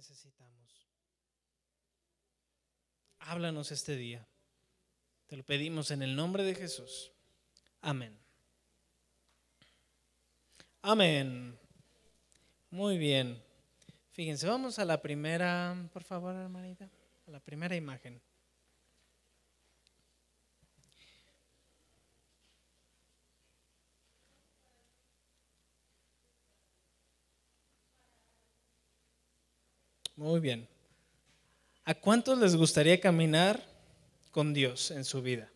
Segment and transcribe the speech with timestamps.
[0.00, 0.88] necesitamos.
[3.18, 4.26] Háblanos este día.
[5.26, 7.12] Te lo pedimos en el nombre de Jesús.
[7.82, 8.18] Amén.
[10.80, 11.58] Amén.
[12.70, 13.42] Muy bien.
[14.12, 16.88] Fíjense, vamos a la primera, por favor, hermanita,
[17.26, 18.22] a la primera imagen.
[30.20, 30.68] Muy bien.
[31.86, 33.64] ¿A cuántos les gustaría caminar
[34.30, 35.50] con Dios en su vida?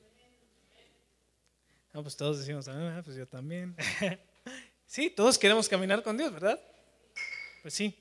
[1.93, 3.77] No, pues todos decimos, ah, pues yo también.
[4.87, 6.59] sí, todos queremos caminar con Dios, ¿verdad?
[7.61, 7.95] Pues sí.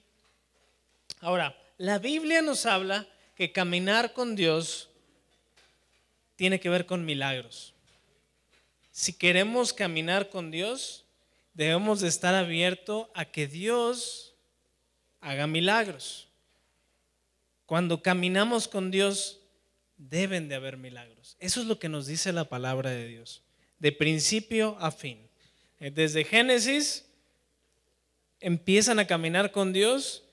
[1.20, 4.90] Ahora, la Biblia nos habla que caminar con Dios
[6.38, 7.74] tiene que ver con milagros.
[8.90, 11.04] Si queremos caminar con Dios,
[11.54, 14.34] debemos de estar abiertos a que Dios
[15.20, 16.30] haga milagros.
[17.66, 19.40] Cuando caminamos con Dios,
[19.98, 21.38] deben de haber milagros.
[21.40, 23.44] Eso es lo que nos dice la palabra de Dios,
[23.80, 25.30] de principio a fin.
[25.80, 27.06] Eh, desde Génesis
[28.40, 30.24] empiezan a caminar con Dios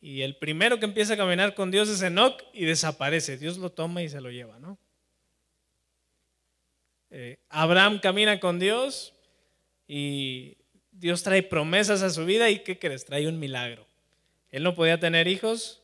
[0.00, 3.36] y el primero que empieza a caminar con Dios es Enoch y desaparece.
[3.36, 4.78] Dios lo toma y se lo lleva, ¿no?
[7.10, 9.12] Eh, Abraham camina con Dios
[9.86, 10.56] y
[10.92, 13.04] Dios trae promesas a su vida y ¿qué crees?
[13.04, 13.86] Trae un milagro.
[14.50, 15.79] Él no podía tener hijos,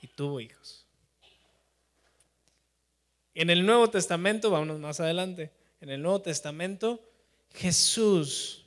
[0.00, 0.86] y tuvo hijos.
[3.34, 7.00] En el Nuevo Testamento, vámonos más adelante, en el Nuevo Testamento
[7.52, 8.64] Jesús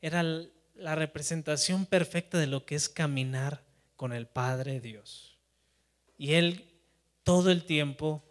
[0.00, 3.64] era la representación perfecta de lo que es caminar
[3.96, 5.36] con el Padre Dios.
[6.16, 6.64] Y él
[7.24, 8.24] todo el tiempo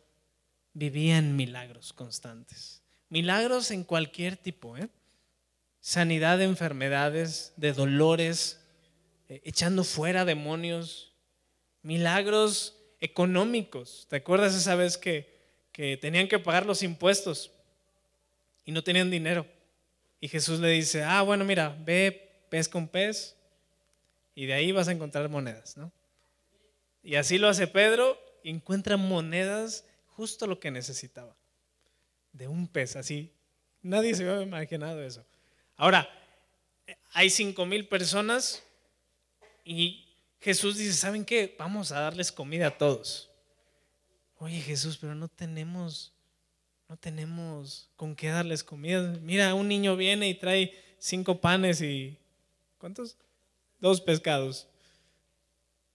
[0.74, 2.82] vivía en milagros constantes.
[3.10, 4.90] Milagros en cualquier tipo, ¿eh?
[5.82, 8.62] sanidad de enfermedades, de dolores,
[9.30, 11.07] eh, echando fuera demonios,
[11.82, 14.08] milagros económicos.
[14.10, 15.36] ¿Te acuerdas esa vez que,
[16.02, 17.52] tenían que pagar los impuestos
[18.66, 19.46] y no tenían dinero?
[20.20, 23.36] Y Jesús le dice, ah, bueno, mira, ve, pesca un pez
[24.34, 25.92] y de ahí vas a encontrar monedas, ¿no?
[27.04, 31.36] Y así lo hace Pedro, encuentra monedas justo lo que necesitaba,
[32.34, 33.32] de un pez, así.
[33.82, 35.24] Nadie se había imaginado eso.
[35.76, 36.10] Ahora,
[37.14, 38.64] hay cinco mil personas
[39.64, 40.07] y
[40.40, 41.56] Jesús dice, ¿saben qué?
[41.58, 43.30] Vamos a darles comida a todos.
[44.40, 46.14] Oye Jesús, pero no tenemos,
[46.88, 49.02] no tenemos con qué darles comida.
[49.22, 52.18] Mira, un niño viene y trae cinco panes y
[52.78, 53.18] ¿cuántos?
[53.80, 54.68] Dos pescados.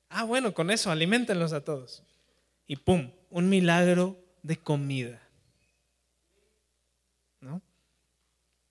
[0.09, 2.03] Ah, bueno, con eso alimentenlos a todos.
[2.67, 5.21] Y pum, un milagro de comida.
[7.41, 7.63] ¿No?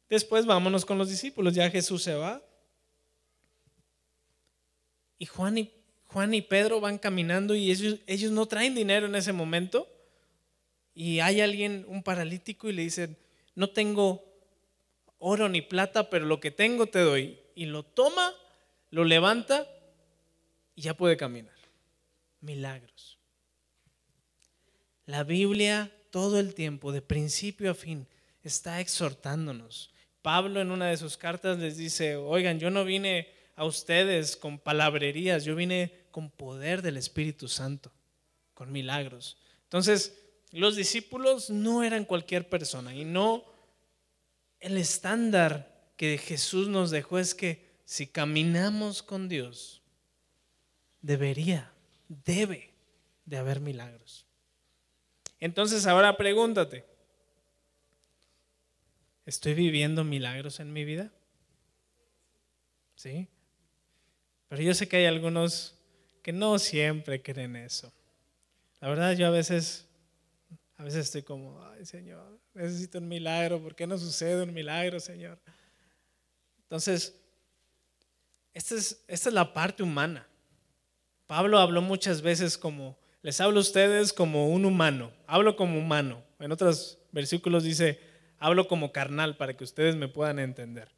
[0.10, 1.56] Después vámonos con los discípulos.
[1.56, 2.42] Ya Jesús se va.
[5.22, 5.72] Y Juan y,
[6.08, 9.88] Juan y Pedro van caminando y ellos, ellos no traen dinero en ese momento.
[10.96, 13.16] Y hay alguien, un paralítico, y le dicen,
[13.54, 14.26] no tengo
[15.20, 17.38] oro ni plata, pero lo que tengo te doy.
[17.54, 18.34] Y lo toma,
[18.90, 19.68] lo levanta
[20.76, 21.54] y ya puede caminar.
[22.40, 23.20] Milagros.
[25.06, 28.08] La Biblia todo el tiempo, de principio a fin,
[28.42, 29.94] está exhortándonos.
[30.24, 34.60] Pablo en una de sus cartas les dice, oigan, yo no vine a ustedes con
[34.60, 37.92] palabrerías, yo vine con poder del Espíritu Santo,
[38.54, 39.38] con milagros.
[39.64, 40.18] Entonces,
[40.52, 43.46] los discípulos no eran cualquier persona y no
[44.60, 49.82] el estándar que Jesús nos dejó es que si caminamos con Dios,
[51.02, 51.72] debería,
[52.08, 52.74] debe
[53.26, 54.26] de haber milagros.
[55.40, 56.86] Entonces ahora pregúntate,
[59.26, 61.12] ¿estoy viviendo milagros en mi vida?
[62.96, 63.28] ¿Sí?
[64.52, 65.80] Pero yo sé que hay algunos
[66.22, 67.90] que no siempre creen eso.
[68.82, 69.88] La verdad yo a veces,
[70.76, 75.00] a veces estoy como, ay Señor, necesito un milagro, ¿por qué no sucede un milagro,
[75.00, 75.40] Señor?
[76.64, 77.18] Entonces,
[78.54, 80.28] esta es, esta es la parte humana.
[81.28, 86.26] Pablo habló muchas veces como, les hablo a ustedes como un humano, hablo como humano.
[86.40, 88.02] En otros versículos dice,
[88.38, 90.92] hablo como carnal para que ustedes me puedan entender.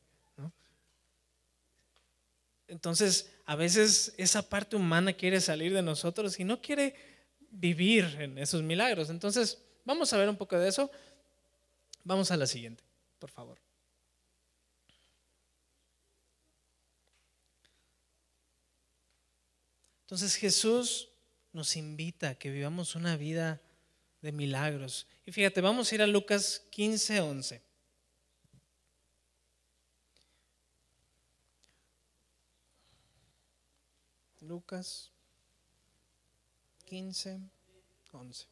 [2.68, 6.96] Entonces, a veces esa parte humana quiere salir de nosotros y no quiere
[7.52, 9.10] vivir en esos milagros.
[9.10, 10.90] Entonces, vamos a ver un poco de eso.
[12.04, 12.84] Vamos a la siguiente,
[13.20, 13.60] por favor.
[20.02, 21.10] Entonces Jesús
[21.54, 23.62] nos invita a que vivamos una vida
[24.22, 25.08] de milagros.
[25.26, 27.73] Y fíjate, vamos a ir a Lucas 15, 11.
[34.44, 35.12] Lucas
[36.86, 37.40] 15,
[38.12, 38.48] 11.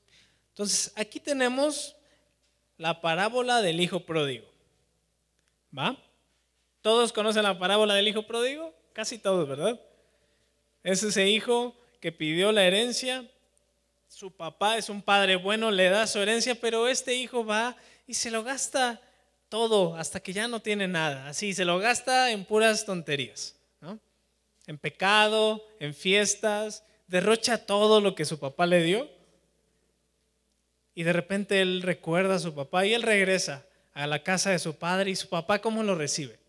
[0.50, 1.96] Entonces, aquí tenemos
[2.78, 4.48] la parábola del hijo pródigo.
[5.78, 5.98] ¿Va?
[6.82, 8.74] ¿Todos conocen la parábola del hijo pródigo?
[8.94, 9.80] Casi todos, ¿verdad?
[10.84, 13.30] Es ese hijo que pidió la herencia.
[14.08, 17.76] Su papá es un padre bueno, le da su herencia, pero este hijo va
[18.08, 19.00] y se lo gasta
[19.50, 21.28] todo hasta que ya no tiene nada.
[21.28, 23.56] Así, se lo gasta en puras tonterías.
[24.72, 29.10] En pecado, en fiestas, derrocha todo lo que su papá le dio.
[30.96, 34.60] Y de repente él recuerda a su papá y él regresa a la casa de
[34.60, 36.40] su padre y su papá cómo lo recibe.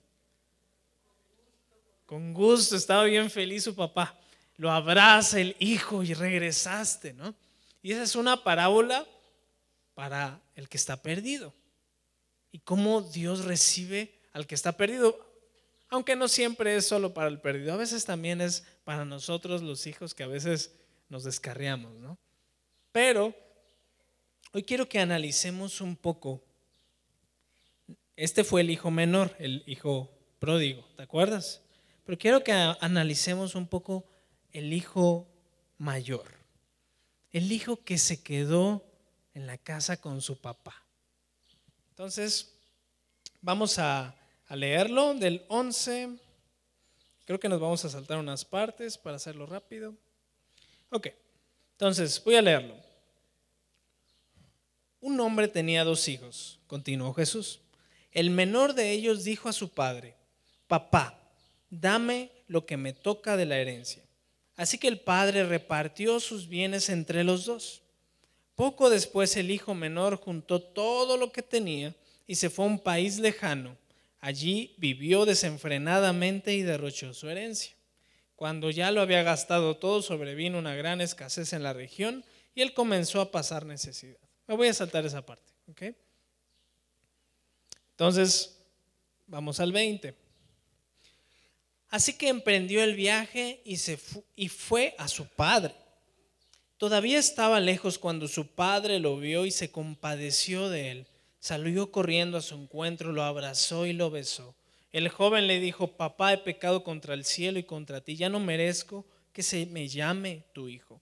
[2.07, 4.17] Con gusto, estaba bien feliz su papá.
[4.57, 7.35] Lo abraza el hijo y regresaste, ¿no?
[7.83, 9.05] Y esa es una parábola
[9.95, 11.53] para el que está perdido.
[12.53, 15.32] Y cómo Dios recibe al que está perdido.
[15.93, 19.87] Aunque no siempre es solo para el perdido, a veces también es para nosotros los
[19.87, 20.75] hijos que a veces
[21.11, 22.17] nos descarriamos, ¿no?
[22.93, 23.35] Pero
[24.55, 26.43] hoy quiero que analicemos un poco.
[28.17, 31.61] Este fue el hijo menor, el hijo pródigo, ¿te acuerdas?
[32.07, 34.07] Pero quiero que analicemos un poco
[34.51, 35.29] el hijo
[35.77, 36.25] mayor,
[37.33, 38.83] el hijo que se quedó
[39.35, 40.87] en la casa con su papá.
[41.91, 42.59] Entonces,
[43.43, 44.17] vamos a,
[44.57, 46.11] leerlo del 11.
[47.25, 49.95] Creo que nos vamos a saltar unas partes para hacerlo rápido.
[50.91, 51.09] Ok,
[51.73, 52.77] entonces voy a leerlo.
[55.01, 57.61] Un hombre tenía dos hijos, continuó Jesús.
[58.13, 60.15] El menor de ellos dijo a su padre,
[60.69, 61.19] papá,
[61.71, 64.03] dame lo que me toca de la herencia.
[64.55, 67.83] Así que el padre repartió sus bienes entre los dos.
[68.55, 71.95] Poco después el hijo menor juntó todo lo que tenía
[72.27, 73.77] y se fue a un país lejano.
[74.23, 77.75] Allí vivió desenfrenadamente y derrochó su herencia.
[78.37, 82.25] Cuando ya lo había gastado todo, sobrevino una gran escasez en la región
[82.55, 84.21] y él comenzó a pasar necesidad.
[84.47, 85.53] Me voy a saltar esa parte.
[87.91, 88.61] Entonces,
[89.27, 90.15] vamos al 20.
[91.89, 93.99] Así que emprendió el viaje y, se
[94.37, 95.75] y fue a su padre.
[96.77, 101.07] Todavía estaba lejos cuando su padre lo vio y se compadeció de él.
[101.43, 104.55] Salió corriendo a su encuentro, lo abrazó y lo besó.
[104.93, 108.39] El joven le dijo, papá, he pecado contra el cielo y contra ti, ya no
[108.39, 111.01] merezco que se me llame tu hijo.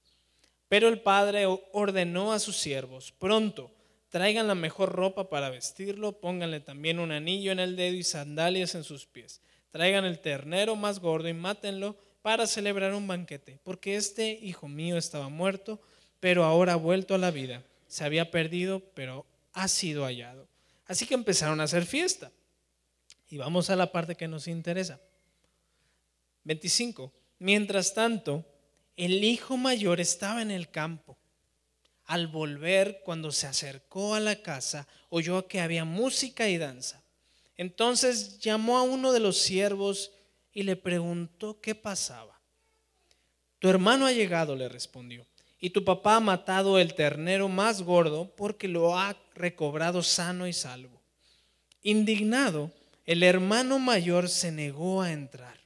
[0.68, 3.70] Pero el padre ordenó a sus siervos, pronto,
[4.08, 8.74] traigan la mejor ropa para vestirlo, pónganle también un anillo en el dedo y sandalias
[8.74, 13.96] en sus pies traigan el ternero más gordo y mátenlo para celebrar un banquete, porque
[13.96, 15.80] este hijo mío estaba muerto,
[16.18, 17.62] pero ahora ha vuelto a la vida.
[17.88, 20.48] Se había perdido, pero ha sido hallado.
[20.86, 22.32] Así que empezaron a hacer fiesta.
[23.28, 25.00] Y vamos a la parte que nos interesa.
[26.44, 27.12] 25.
[27.38, 28.44] Mientras tanto,
[28.96, 31.16] el hijo mayor estaba en el campo.
[32.06, 37.04] Al volver, cuando se acercó a la casa, oyó que había música y danza.
[37.56, 40.12] Entonces llamó a uno de los siervos
[40.52, 42.40] y le preguntó qué pasaba.
[43.60, 45.26] Tu hermano ha llegado, le respondió,
[45.60, 50.52] y tu papá ha matado el ternero más gordo porque lo ha recobrado sano y
[50.52, 51.02] salvo.
[51.82, 52.72] Indignado,
[53.04, 55.58] el hermano mayor se negó a entrar.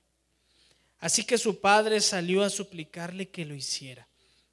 [0.99, 4.09] Así que su padre salió a suplicarle que lo hiciera.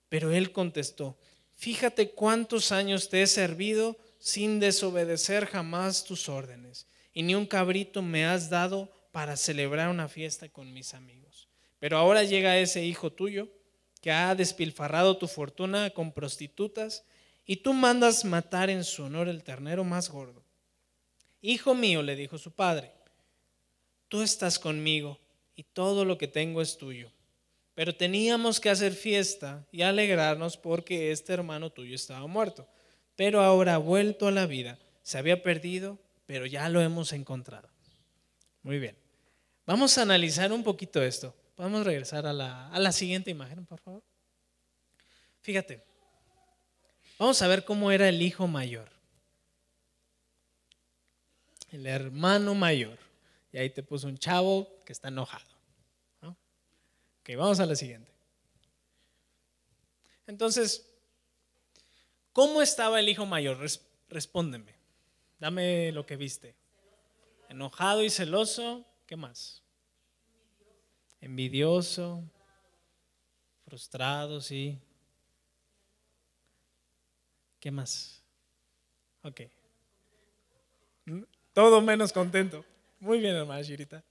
[0.09, 1.17] Pero él contestó,
[1.55, 8.01] fíjate cuántos años te he servido sin desobedecer jamás tus órdenes y ni un cabrito
[8.01, 11.47] me has dado para celebrar una fiesta con mis amigos.
[11.79, 13.49] Pero ahora llega ese hijo tuyo
[14.01, 17.05] que ha despilfarrado tu fortuna con prostitutas
[17.45, 20.43] y tú mandas matar en su honor el ternero más gordo.
[21.41, 22.91] Hijo mío, le dijo su padre,
[24.07, 25.19] tú estás conmigo
[25.55, 27.11] y todo lo que tengo es tuyo.
[27.73, 32.67] Pero teníamos que hacer fiesta y alegrarnos porque este hermano tuyo estaba muerto,
[33.15, 35.97] pero ahora ha vuelto a la vida, se había perdido
[36.31, 37.67] pero ya lo hemos encontrado.
[38.63, 38.95] Muy bien.
[39.65, 41.35] Vamos a analizar un poquito esto.
[41.61, 44.01] Podemos regresar a la, a la siguiente imagen, por favor.
[45.41, 45.85] Fíjate.
[47.19, 48.89] Vamos a ver cómo era el hijo mayor.
[51.69, 52.97] El hermano mayor.
[53.53, 55.45] Y ahí te puso un chavo que está enojado.
[56.23, 58.11] Ok, vamos a la siguiente.
[60.25, 60.89] Entonces,
[62.33, 63.59] ¿cómo estaba el hijo mayor?
[64.09, 64.73] Respóndeme.
[65.37, 66.55] Dame lo que viste.
[67.49, 68.83] Enojado y celoso.
[69.05, 69.61] ¿Qué más?
[71.21, 72.23] Envidioso.
[73.65, 74.77] Frustrado, sí.
[77.59, 78.21] ¿Qué más?
[79.21, 79.41] Ok.
[81.53, 82.65] Todo menos contento.
[82.99, 84.03] Muy bien, hermana Shirita.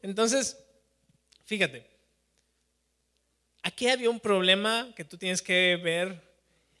[0.00, 0.56] Entonces,
[1.44, 1.90] fíjate.
[3.62, 6.22] aquí había un problema que tú tienes que ver.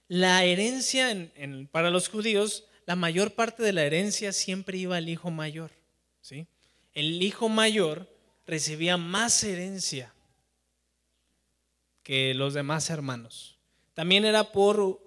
[0.06, 1.30] La herencia
[1.72, 5.72] para los judíos, la mayor parte de la herencia siempre iba al hijo mayor.
[6.20, 6.46] ¿sí?
[6.92, 8.13] El hijo mayor
[8.46, 10.12] recibía más herencia
[12.02, 13.58] que los demás hermanos.
[13.94, 15.00] También era por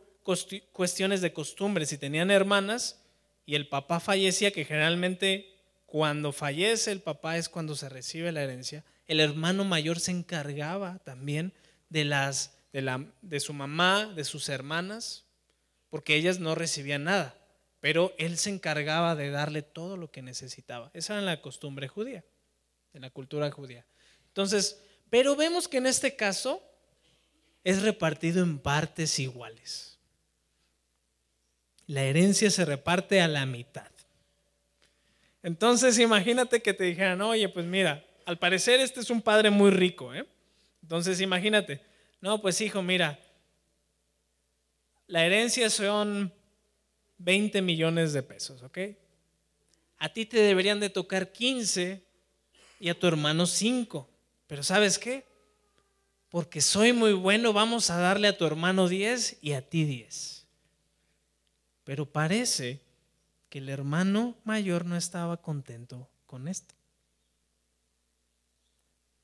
[0.74, 1.86] cuestiones de costumbre.
[1.86, 3.02] Si tenían hermanas
[3.46, 5.54] y el papá fallecía, que generalmente
[5.86, 11.00] cuando fallece el papá es cuando se recibe la herencia, el hermano mayor se encargaba
[11.00, 11.54] también
[11.90, 15.26] de, las, de, la, de su mamá, de sus hermanas,
[15.90, 17.38] porque ellas no recibían nada,
[17.80, 20.92] pero él se encargaba de darle todo lo que necesitaba.
[20.94, 22.26] Esa era la costumbre judía,
[22.98, 23.86] en la cultura judía.
[24.28, 26.62] Entonces, pero vemos que en este caso
[27.64, 29.98] es repartido en partes iguales.
[31.86, 33.90] La herencia se reparte a la mitad.
[35.44, 39.72] Entonces imagínate que te dijeran, oye, pues mira, al parecer este es un padre muy
[39.72, 40.14] rico.
[40.14, 40.28] ¿eh?
[40.82, 41.82] Entonces imagínate,
[42.20, 43.20] no, pues hijo, mira,
[45.06, 46.34] la herencia son
[47.20, 48.80] 20 millones de pesos, ¿ok?
[50.00, 52.07] A ti te deberían de tocar 15
[52.80, 54.10] y a tu hermano 5.
[54.48, 55.26] Pero ¿sabes qué?
[56.30, 60.46] Porque soy muy bueno, vamos a darle a tu hermano 10 y a ti 10.
[61.84, 62.82] Pero parece
[63.50, 66.76] que el hermano mayor no estaba contento con esto.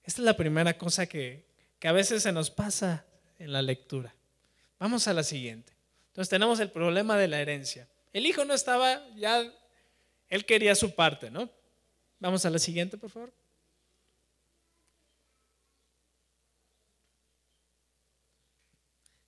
[0.03, 1.45] Esta es la primera cosa que,
[1.79, 3.05] que a veces se nos pasa
[3.39, 4.13] en la lectura.
[4.79, 5.73] Vamos a la siguiente.
[6.07, 7.87] Entonces tenemos el problema de la herencia.
[8.11, 9.43] El hijo no estaba, ya,
[10.29, 11.49] él quería su parte, ¿no?
[12.19, 13.33] Vamos a la siguiente, por favor.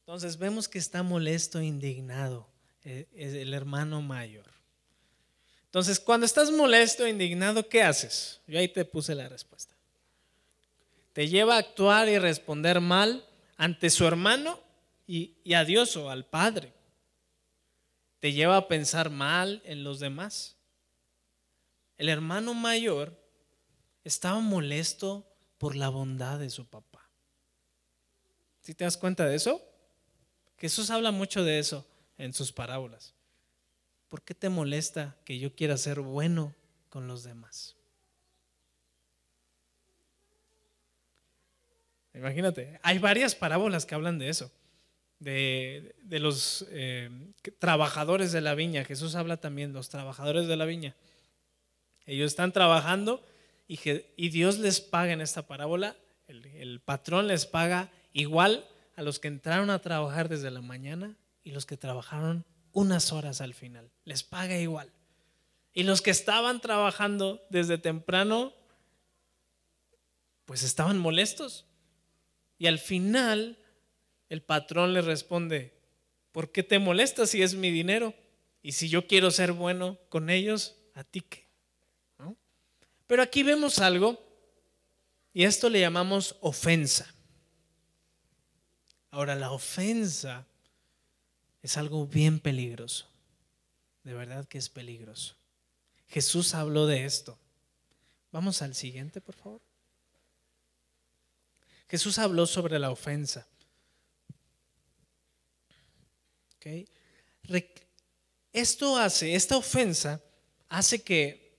[0.06, 2.48] Entonces vemos que está molesto, indignado,
[2.84, 4.46] eh, el hermano mayor.
[5.64, 8.40] Entonces, cuando estás molesto, indignado, ¿qué haces?
[8.46, 9.74] Yo ahí te puse la respuesta.
[11.12, 13.26] Te lleva a actuar y responder mal
[13.58, 14.60] ante su hermano
[15.08, 16.72] y, y a Dios o al Padre.
[18.20, 20.56] Te lleva a pensar mal en los demás.
[21.98, 23.20] El hermano mayor
[24.04, 27.10] estaba molesto por la bondad de su papá.
[28.62, 29.75] ¿Sí te das cuenta de eso?
[30.58, 31.86] Jesús habla mucho de eso
[32.18, 33.14] en sus parábolas.
[34.10, 36.54] ¿Por qué te molesta que yo quiera ser bueno
[36.90, 37.76] con los demás?
[42.14, 44.50] Imagínate, hay varias parábolas que hablan de eso,
[45.20, 47.10] de, los eh,
[47.60, 48.86] trabajadores de la viña.
[48.86, 50.96] Jesús habla también de los trabajadores de la viña.
[52.06, 53.22] Ellos están trabajando
[53.68, 53.80] y,
[54.16, 55.98] y Dios les paga en esta parábola,
[56.28, 61.16] el, el patrón les paga igual a los que entraron a trabajar desde la mañana
[61.44, 63.92] y los que trabajaron unas horas al final.
[64.04, 64.92] Les paga igual.
[65.74, 68.54] Y los que estaban trabajando desde temprano,
[70.46, 71.66] pues estaban molestos.
[72.58, 73.58] Y al final
[74.30, 75.78] el patrón le responde,
[76.32, 78.14] ¿por qué te molestas si es mi dinero?
[78.62, 81.46] Y si yo quiero ser bueno con ellos, ¿a ti qué?
[83.08, 84.20] Pero aquí vemos algo,
[85.34, 87.15] y esto le llamamos ofensa.
[89.16, 90.46] Ahora, la ofensa
[91.62, 93.08] es algo bien peligroso.
[94.04, 95.38] De verdad que es peligroso.
[96.10, 97.40] Jesús habló de esto.
[98.34, 99.62] Vamos al siguiente, por favor.
[101.88, 103.48] Jesús habló sobre la ofensa.
[108.52, 110.22] Esto hace, esta ofensa
[110.68, 111.58] hace que...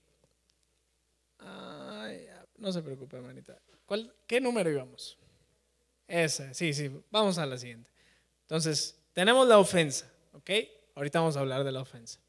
[2.59, 3.59] no se preocupe, hermanita.
[4.27, 5.17] ¿Qué número íbamos?
[6.09, 6.91] Esa, sí, sí.
[7.11, 7.91] Vamos a la siguiente.
[8.43, 10.51] Entonces, tenemos la ofensa, ¿ok?
[10.95, 12.21] Ahorita vamos a hablar de la ofensa.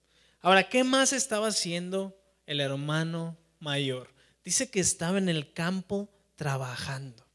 [0.42, 4.10] Ahora, ¿qué más estaba haciendo el hermano mayor?
[4.44, 7.26] Dice que estaba en el campo trabajando.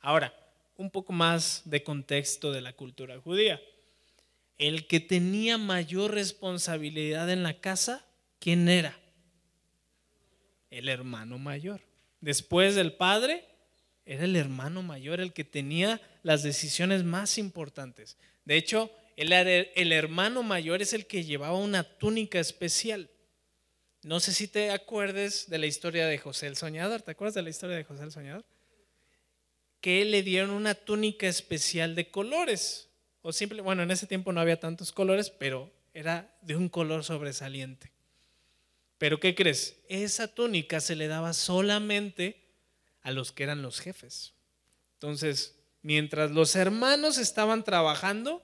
[0.00, 0.34] Ahora,
[0.76, 3.60] un poco más de contexto de la cultura judía.
[4.58, 8.06] El que tenía mayor responsabilidad en la casa,
[8.38, 8.98] ¿quién era?
[10.70, 11.82] El hermano mayor.
[12.20, 13.46] Después del padre,
[14.10, 18.16] era el hermano mayor el que tenía las decisiones más importantes.
[18.44, 23.08] De hecho, el, el hermano mayor es el que llevaba una túnica especial.
[24.02, 27.02] No sé si te acuerdes de la historia de José el Soñador.
[27.02, 28.44] ¿Te acuerdas de la historia de José el Soñador?
[29.80, 32.88] Que le dieron una túnica especial de colores.
[33.22, 37.04] O simple, bueno, en ese tiempo no había tantos colores, pero era de un color
[37.04, 37.92] sobresaliente.
[38.98, 39.76] Pero ¿qué crees?
[39.88, 42.39] Esa túnica se le daba solamente
[43.02, 44.34] a los que eran los jefes.
[44.94, 48.42] Entonces, mientras los hermanos estaban trabajando,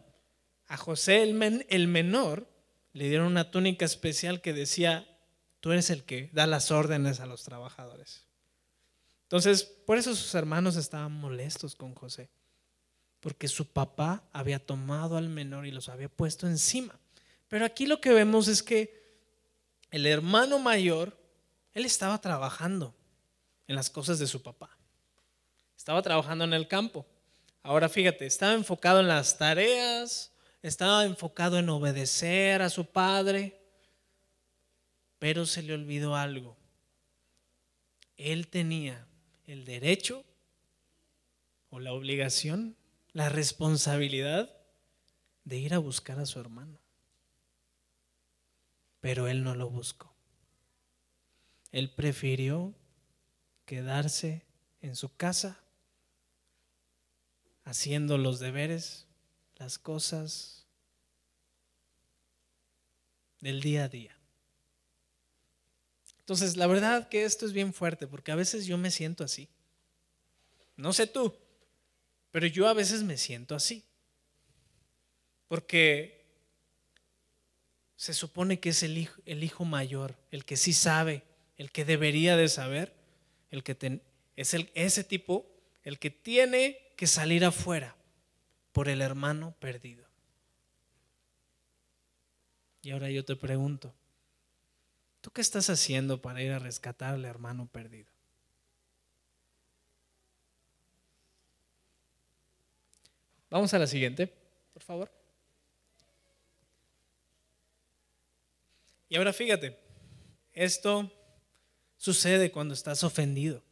[0.69, 2.49] a José el, menor
[2.93, 5.07] le dieron una túnica especial que decía,
[5.61, 8.25] tú eres el que da las órdenes a los trabajadores.
[9.23, 12.31] Entonces, por eso sus hermanos estaban molestos con José,
[13.21, 16.99] porque su papá había tomado al menor y los había puesto encima.
[17.49, 19.07] Pero aquí lo que vemos es que
[19.91, 21.17] el hermano mayor,
[21.75, 22.95] él estaba trabajando
[23.68, 24.76] en las cosas de su papá.
[25.76, 27.06] Estaba trabajando en el campo.
[27.62, 30.32] Ahora fíjate, estaba enfocado en las tareas,
[30.62, 33.61] estaba enfocado en obedecer a su padre,
[35.18, 36.56] pero se le olvidó algo.
[38.16, 39.06] Él tenía
[39.46, 40.25] el derecho
[41.70, 42.76] o la obligación,
[43.12, 44.50] la responsabilidad
[45.44, 46.78] de ir a buscar a su hermano.
[49.00, 50.14] Pero él no lo buscó.
[51.70, 52.75] Él prefirió
[53.66, 54.42] quedarse
[54.80, 55.61] en su casa
[57.64, 59.06] haciendo los deberes,
[59.56, 60.66] las cosas
[63.40, 64.16] del día a día.
[66.20, 69.49] Entonces, la verdad que esto es bien fuerte porque a veces yo me siento así.
[70.76, 71.37] No sé tú,
[72.30, 73.85] pero yo a veces me siento así.
[75.49, 76.26] Porque
[77.96, 81.23] se supone que es el hijo, el hijo mayor, el que sí sabe,
[81.56, 82.96] el que debería de saber,
[83.50, 84.00] el que
[84.37, 85.47] es el, ese tipo,
[85.83, 87.97] el que tiene que salir afuera
[88.73, 90.05] por el hermano perdido.
[92.83, 93.95] Y ahora yo te pregunto,
[95.26, 98.09] ¿Tú qué estás haciendo para ir a rescatar al hermano perdido?
[103.50, 104.33] Vamos a la siguiente,
[104.73, 105.11] por favor.
[109.09, 109.76] Y ahora fíjate,
[110.53, 111.11] esto
[112.07, 113.65] sucede cuando estás ofendido.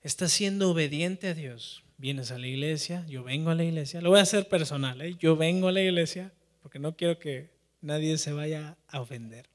[0.00, 1.84] Estás siendo obediente a Dios.
[1.98, 4.00] Vienes a la iglesia, yo vengo a la iglesia.
[4.00, 5.14] Lo voy a hacer personal, ¿eh?
[5.16, 9.48] yo vengo a la iglesia porque no quiero que nadie se vaya a ofender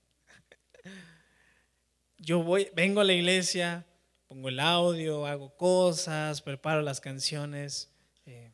[2.18, 3.86] yo voy, vengo a la iglesia,
[4.28, 7.92] pongo el audio, hago cosas, preparo las canciones
[8.26, 8.54] eh,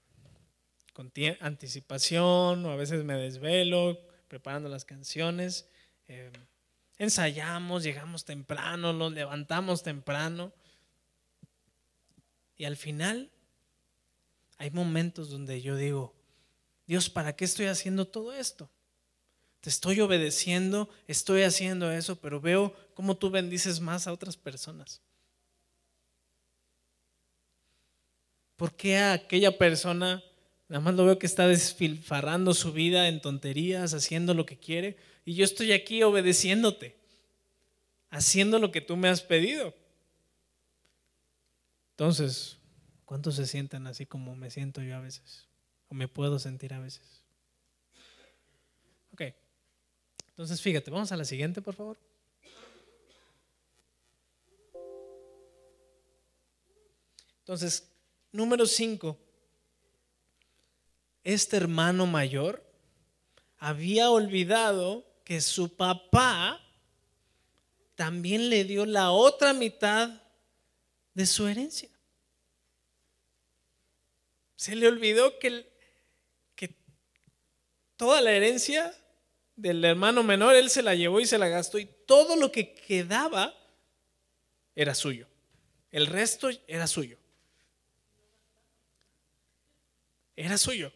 [0.94, 5.70] con anticipación, o a veces me desvelo preparando las canciones.
[6.08, 6.32] Eh,
[7.04, 10.54] ensayamos, llegamos temprano, nos levantamos temprano.
[12.58, 13.32] Y al final
[14.58, 16.14] hay momentos donde yo digo,
[16.88, 18.70] Dios, ¿para qué estoy haciendo todo esto?
[19.62, 25.02] te estoy obedeciendo, estoy haciendo eso, pero veo cómo tú bendices más a otras personas.
[28.58, 30.24] ¿Por qué a aquella persona
[30.68, 34.98] nada más lo veo que está desfilfarrando su vida en tonterías, haciendo lo que quiere,
[35.26, 36.96] y yo estoy aquí obedeciéndote,
[38.10, 39.74] haciendo lo que tú me has pedido?
[41.92, 42.58] Entonces,
[43.06, 45.48] ¿cuántos se sientan así como me siento yo a veces?
[45.90, 47.24] O me puedo sentir a veces.
[49.14, 49.22] Ok.
[50.30, 51.98] Entonces, fíjate, vamos a la siguiente, por favor.
[57.40, 57.92] Entonces,
[58.32, 59.18] número 5.
[61.24, 62.66] Este hermano mayor
[63.58, 66.62] había olvidado que su papá
[67.96, 70.22] también le dio la otra mitad
[71.14, 71.88] de su herencia.
[74.58, 75.72] Se le olvidó que,
[76.54, 76.76] que
[77.96, 78.94] toda la herencia
[79.56, 82.74] del hermano menor, él se la llevó y se la gastó y todo lo que
[82.74, 83.56] quedaba
[84.76, 85.30] era suyo.
[85.94, 87.18] El resto era suyo.
[90.36, 90.92] Era suyo.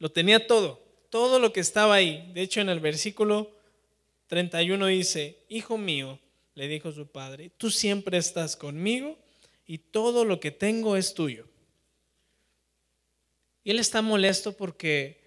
[0.00, 0.83] Lo tenía todo,
[1.14, 2.28] todo lo que estaba ahí.
[2.34, 3.48] De hecho, en el versículo
[4.26, 6.18] 31 dice, Hijo mío,
[6.56, 9.16] le dijo su padre, tú siempre estás conmigo
[9.64, 11.46] y todo lo que tengo es tuyo.
[13.62, 15.22] Y él está molesto porque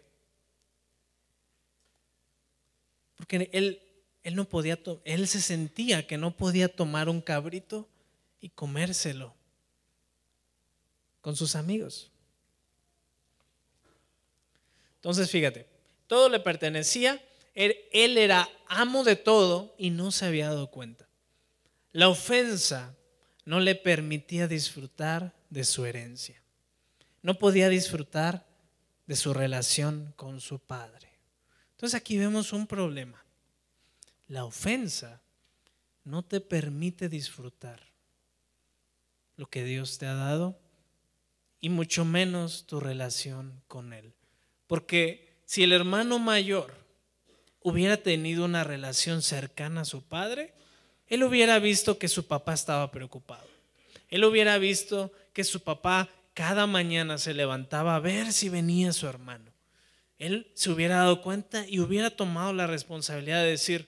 [3.16, 3.82] Porque él,
[4.24, 7.88] él no podía, él se sentía que no podía tomar un cabrito
[8.42, 9.34] y comérselo
[11.22, 12.12] con sus amigos.
[14.98, 15.77] Entonces, fíjate,
[16.08, 17.22] todo le pertenecía,
[17.54, 21.08] él, era amo de todo y no se había dado cuenta.
[21.92, 22.96] La ofensa
[23.46, 26.42] no le permitía disfrutar de su herencia.
[27.24, 28.46] No podía disfrutar
[29.08, 31.10] de su relación con su padre.
[31.72, 33.26] Entonces aquí vemos un problema.
[34.28, 35.22] La ofensa
[36.04, 37.82] no te permite disfrutar
[39.36, 40.60] lo que Dios te ha dado
[41.60, 44.14] y mucho menos tu relación con Él.
[44.68, 46.76] Porque si el hermano mayor
[47.64, 50.54] hubiera tenido una relación cercana a su padre,
[51.08, 53.48] él hubiera visto que su papá estaba preocupado.
[54.10, 59.08] Él hubiera visto que su papá cada mañana se levantaba a ver si venía su
[59.08, 59.58] hermano
[60.18, 63.88] él se hubiera dado cuenta y hubiera tomado la responsabilidad de decir,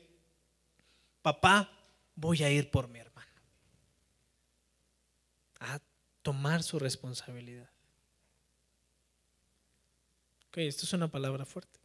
[1.22, 1.72] papá,
[2.16, 3.10] voy a ir por mi hermano.
[6.22, 7.70] tomar su responsabilidad.
[10.50, 11.80] Ok, esto es una palabra fuerte,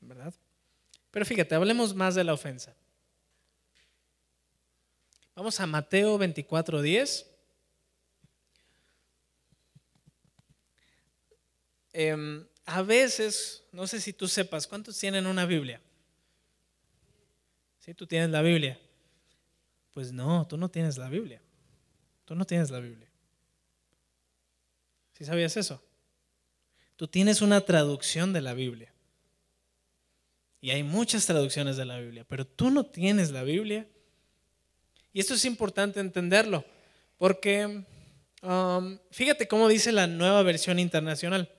[0.00, 0.32] ¿verdad?
[1.10, 2.72] Pero fíjate, hablemos más de la ofensa.
[5.34, 7.26] Vamos a Mateo 24, 10.
[11.92, 15.80] Em, a veces, no sé si tú sepas, ¿cuántos tienen una Biblia?
[17.80, 17.92] ¿Sí?
[17.94, 18.78] ¿Tú tienes la Biblia?
[19.92, 21.42] Pues no, tú no tienes la Biblia.
[22.24, 23.10] Tú no tienes la Biblia.
[25.14, 25.82] ¿Sí sabías eso?
[27.00, 28.92] Tú tienes una traducción de la Biblia.
[30.60, 33.86] Y hay muchas traducciones de la Biblia, pero tú no tienes la Biblia.
[35.14, 36.62] Y esto es importante entenderlo,
[37.16, 37.84] porque
[38.42, 41.50] um, fíjate cómo dice la nueva versión internacional.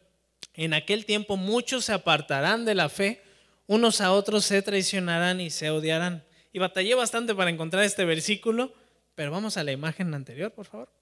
[0.53, 3.23] En aquel tiempo muchos se apartarán de la fe,
[3.65, 6.23] unos a otros se traicionarán y se odiarán.
[6.53, 8.75] Y batallé bastante para encontrar este versículo,
[9.15, 11.00] pero vamos a la imagen anterior, por favor.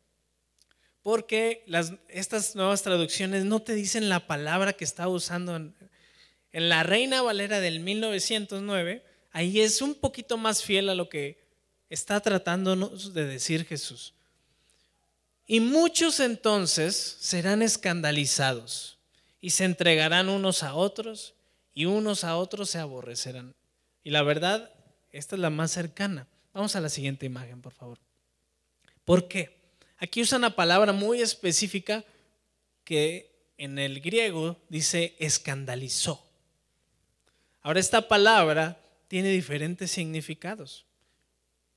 [1.02, 1.66] Porque
[2.10, 5.76] estas nuevas traducciones no te dicen la palabra que está usando en,
[6.52, 9.04] en la Reina Valera del 1909.
[9.32, 11.40] Ahí es un poquito más fiel a lo que
[11.90, 14.14] está tratándonos de decir Jesús.
[15.48, 19.00] Y muchos entonces serán escandalizados
[19.42, 21.34] y se entregarán unos a otros
[21.74, 23.56] y unos a otros se aborrecerán.
[24.04, 24.72] Y la verdad,
[25.12, 26.28] esta es la más cercana.
[26.54, 27.98] Vamos a la siguiente imagen, por favor.
[29.06, 29.59] ¿Por qué?
[30.00, 32.06] Aquí usa una palabra muy específica
[32.86, 36.26] que en el griego dice escandalizó.
[37.62, 40.86] Ahora esta palabra tiene diferentes significados.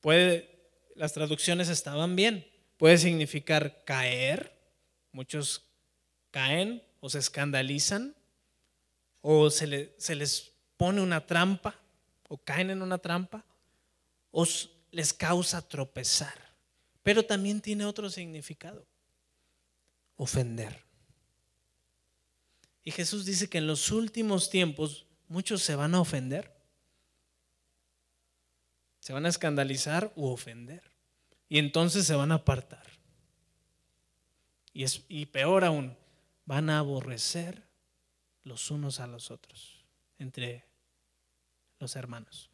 [0.00, 0.48] Puede,
[0.94, 2.46] las traducciones estaban bien.
[2.76, 4.56] Puede significar caer.
[5.10, 5.64] Muchos
[6.30, 8.14] caen o se escandalizan
[9.20, 11.74] o se, se les pone una trampa
[12.28, 13.44] o caen en una trampa
[14.30, 14.46] o
[14.92, 16.51] les causa tropezar.
[17.02, 18.86] Pero también tiene otro significado,
[20.16, 20.84] ofender.
[22.84, 26.52] Y Jesús dice que en los últimos tiempos muchos se van a ofender.
[29.00, 30.82] Se van a escandalizar u ofender.
[31.48, 32.86] Y entonces se van a apartar.
[34.72, 35.96] Y, es, y peor aún,
[36.44, 37.66] van a aborrecer
[38.44, 39.84] los unos a los otros,
[40.18, 40.64] entre
[41.78, 42.50] los hermanos.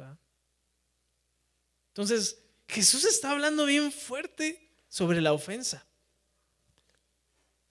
[1.89, 5.85] Entonces, Jesús está hablando bien fuerte sobre la ofensa.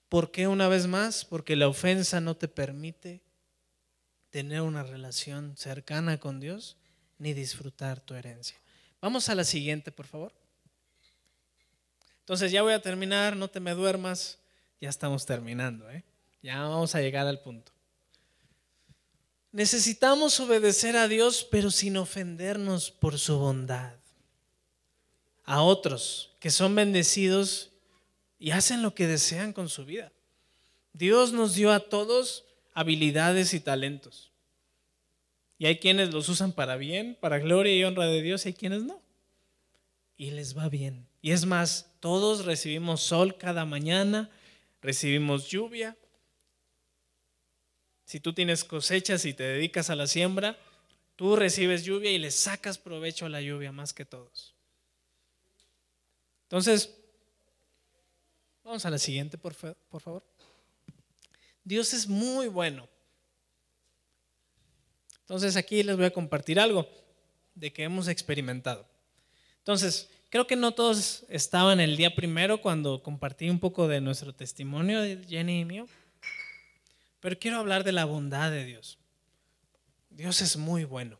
[0.08, 1.24] ¿Por qué una vez más?
[1.24, 3.20] Porque la ofensa no te permite
[4.30, 6.76] tener una relación cercana con Dios
[7.18, 8.56] ni disfrutar tu herencia.
[9.00, 10.32] Vamos a la siguiente, por favor.
[12.20, 14.38] Entonces ya voy a terminar, no te me duermas,
[14.80, 16.04] ya estamos terminando, ¿eh?
[16.42, 17.72] ya vamos a llegar al punto.
[19.50, 23.97] Necesitamos obedecer a Dios, pero sin ofendernos por su bondad.
[25.48, 27.70] A otros que son bendecidos
[28.38, 30.12] y hacen lo que desean con su vida.
[30.92, 34.30] Dios nos dio a todos habilidades y talentos.
[35.56, 38.52] Y hay quienes los usan para bien, para gloria y honra de Dios, y hay
[38.52, 39.00] quienes no.
[40.18, 41.08] Y les va bien.
[41.22, 44.30] Y es más, todos recibimos sol cada mañana,
[44.82, 45.96] recibimos lluvia.
[48.04, 50.58] Si tú tienes cosechas y te dedicas a la siembra,
[51.16, 54.57] tú recibes lluvia y le sacas provecho a la lluvia más que todos.
[56.48, 56.98] Entonces,
[58.64, 60.24] vamos a la siguiente, por, favor.
[61.62, 62.88] Dios es muy bueno.
[65.20, 66.88] Entonces aquí les voy a compartir algo
[67.54, 68.88] de que hemos experimentado.
[69.58, 74.34] Entonces, creo que no todos estaban el día primero cuando compartí un poco de nuestro
[74.34, 75.86] testimonio de Jenny y mío,
[77.20, 78.96] pero quiero hablar de la bondad de Dios.
[80.08, 81.18] Dios es muy bueno.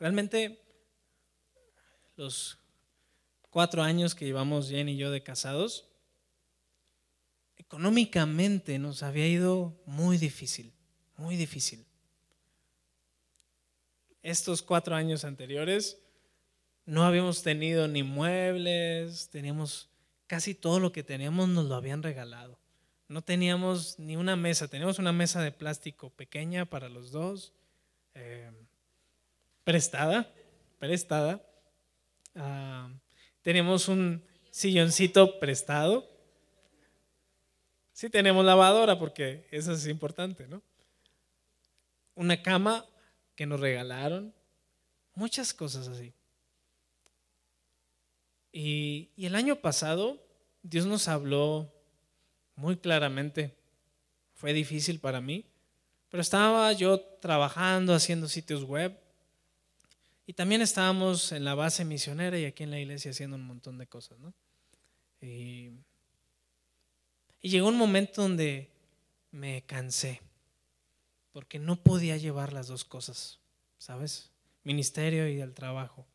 [0.00, 0.60] Realmente
[2.16, 2.58] los
[3.50, 5.88] cuatro años que llevamos Jenny y yo de casados,
[7.56, 10.72] económicamente nos había ido muy difícil,
[11.16, 11.86] muy difícil.
[14.22, 15.98] Estos cuatro años anteriores
[16.86, 19.90] no habíamos tenido ni muebles, teníamos
[20.26, 22.58] casi todo lo que teníamos nos lo habían regalado.
[23.08, 27.52] No teníamos ni una mesa, teníamos una mesa de plástico pequeña para los dos,
[28.14, 28.50] eh,
[29.70, 30.28] prestada,
[30.80, 31.40] prestada.
[32.34, 32.90] Ah,
[33.40, 36.10] tenemos un silloncito prestado.
[37.92, 40.60] Sí tenemos lavadora porque eso es importante, ¿no?
[42.16, 42.84] Una cama
[43.36, 44.34] que nos regalaron,
[45.14, 46.12] muchas cosas así.
[48.50, 50.20] Y, y el año pasado
[50.64, 51.72] Dios nos habló
[52.56, 53.56] muy claramente.
[54.34, 55.44] Fue difícil para mí
[56.08, 58.98] Pero estaba yo trabajando, haciendo sitios web.
[60.30, 63.78] Y también estábamos en la base misionera y aquí en la iglesia haciendo un montón
[63.78, 64.32] de cosas, ¿no?
[65.20, 65.72] Y,
[67.40, 68.70] llegó un momento donde
[69.32, 70.20] me cansé,
[71.32, 73.40] porque no podía llevar las dos cosas,
[73.76, 74.30] ¿sabes?
[74.62, 76.06] Ministerio y el trabajo.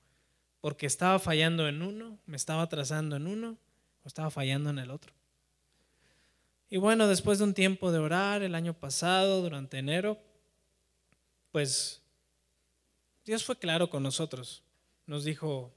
[0.62, 3.58] Porque estaba fallando en uno, me estaba atrasando en uno,
[4.06, 5.12] o estaba fallando en el otro.
[6.70, 10.18] Y bueno, después de un tiempo de orar el año pasado, durante enero,
[11.52, 12.02] pues
[13.26, 14.64] Dios fue claro con nosotros.
[15.08, 15.74] Nos dijo,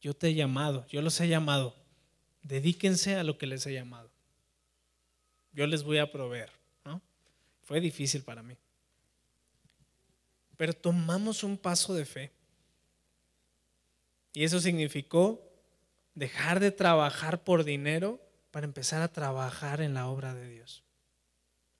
[0.00, 1.74] yo te he llamado, yo los he llamado,
[2.42, 4.10] dedíquense a lo que les he llamado.
[5.52, 6.50] Yo les voy a proveer.
[6.84, 7.02] ¿no?
[7.62, 8.56] Fue difícil para mí.
[10.56, 12.32] Pero tomamos un paso de fe.
[14.32, 15.42] Y eso significó
[16.14, 20.84] dejar de trabajar por dinero para empezar a trabajar en la obra de Dios.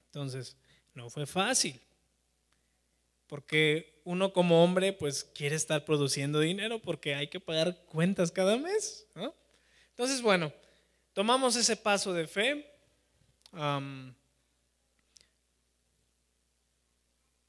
[0.07, 0.57] Entonces,
[0.95, 1.81] no fue fácil,
[3.31, 8.57] porque uno como hombre pues quiere estar produciendo dinero porque hay que pagar cuentas cada
[8.59, 9.07] mes.
[9.91, 10.53] Entonces, bueno,
[11.13, 12.67] tomamos ese paso de fe.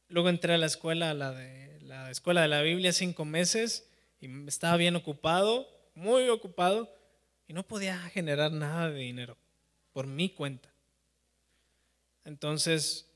[0.08, 3.90] luego entré a la escuela, la, de, la escuela de la Biblia, cinco meses,
[4.20, 6.96] y estaba bien ocupado, muy ocupado
[7.48, 9.36] y no podía generar nada de dinero
[9.94, 10.72] por mi cuenta.
[12.24, 13.11] Entonces,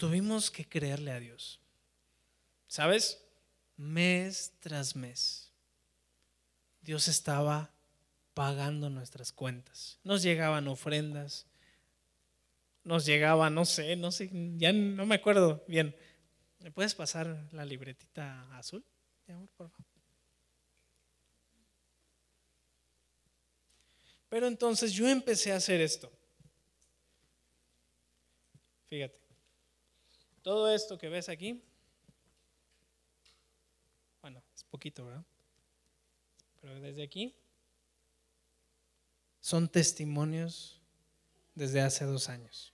[0.00, 1.60] tuvimos que creerle a Dios.
[2.66, 3.22] ¿Sabes?
[3.76, 5.52] Mes tras mes,
[6.80, 7.70] Dios estaba
[8.32, 9.98] pagando nuestras cuentas.
[10.02, 11.46] Nos llegaban ofrendas,
[12.82, 15.94] nos llegaba, no sé, no sé, ya no me acuerdo bien.
[16.60, 18.82] ¿Me puedes pasar la libretita azul?
[19.56, 19.86] por favor.
[24.30, 26.10] Pero entonces yo empecé a hacer esto.
[28.88, 29.19] Fíjate,
[30.42, 31.62] todo esto que ves aquí,
[34.20, 35.24] bueno, es poquito, ¿verdad?
[36.60, 37.34] Pero desde aquí
[39.40, 40.80] son testimonios
[41.54, 42.72] desde hace dos años.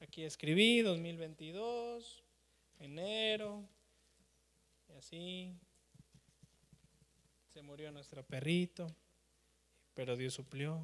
[0.00, 2.22] Aquí escribí 2022,
[2.78, 3.64] enero,
[4.88, 5.56] y así.
[7.48, 8.94] Se murió nuestro perrito
[10.00, 10.80] pero Dios suplió.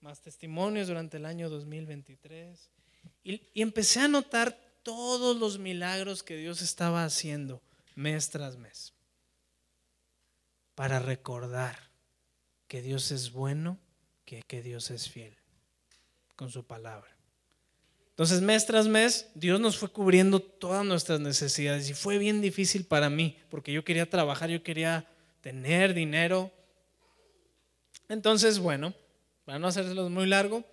[0.00, 2.70] Más testimonios durante el año 2023.
[3.24, 7.62] Y, empecé a notar todos los milagros que Dios estaba haciendo
[7.94, 8.92] mes tras mes.
[10.74, 11.90] Para recordar
[12.68, 13.78] que Dios es bueno,
[14.24, 15.36] que, que Dios es fiel
[16.34, 17.16] con su palabra.
[18.10, 22.84] Entonces, mes tras mes, Dios nos fue cubriendo todas nuestras necesidades y fue bien difícil
[22.84, 25.06] para mí, porque yo quería trabajar, yo quería
[25.42, 26.50] tener dinero,
[28.08, 28.94] entonces, bueno,
[29.44, 30.64] para no hacerlo muy largo,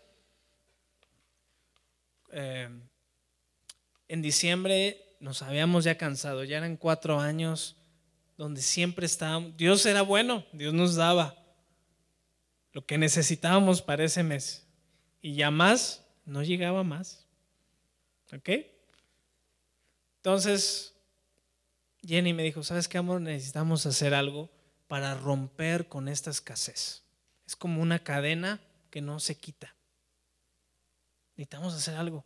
[2.33, 2.69] eh,
[4.07, 7.77] en diciembre nos habíamos ya cansado, ya eran cuatro años
[8.37, 11.35] donde siempre estábamos, Dios era bueno, Dios nos daba
[12.73, 14.67] lo que necesitábamos para ese mes
[15.21, 17.25] y ya más, no llegaba más.
[18.35, 18.49] ¿Ok?
[20.17, 20.95] Entonces,
[22.01, 23.21] Jenny me dijo, ¿sabes qué, amor?
[23.21, 24.49] Necesitamos hacer algo
[24.87, 27.03] para romper con esta escasez.
[27.45, 29.75] Es como una cadena que no se quita.
[31.35, 32.25] Necesitamos hacer algo.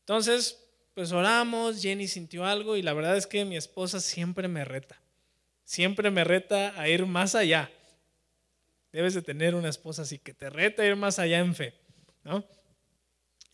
[0.00, 0.64] Entonces,
[0.94, 5.00] pues oramos, Jenny sintió algo y la verdad es que mi esposa siempre me reta.
[5.64, 7.70] Siempre me reta a ir más allá.
[8.92, 11.74] Debes de tener una esposa así que te reta a ir más allá en fe.
[12.22, 12.44] ¿no?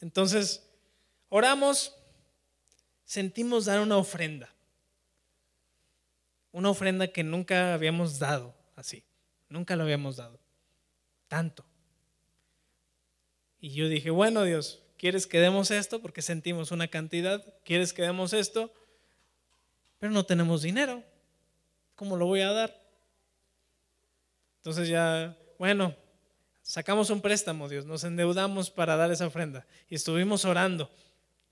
[0.01, 0.69] Entonces,
[1.29, 1.97] oramos,
[3.05, 4.53] sentimos dar una ofrenda.
[6.53, 9.05] Una ofrenda que nunca habíamos dado así.
[9.49, 10.41] Nunca lo habíamos dado
[11.31, 11.65] tanto.
[13.61, 16.03] Y yo dije, bueno Dios, ¿quieres que demos esto?
[16.03, 18.71] Porque sentimos una cantidad, ¿quieres que demos esto?
[19.99, 21.03] Pero no tenemos dinero.
[21.95, 22.79] ¿Cómo lo voy a dar?
[24.59, 25.97] Entonces ya, bueno,
[26.61, 30.91] sacamos un préstamo, Dios, nos endeudamos para dar esa ofrenda y estuvimos orando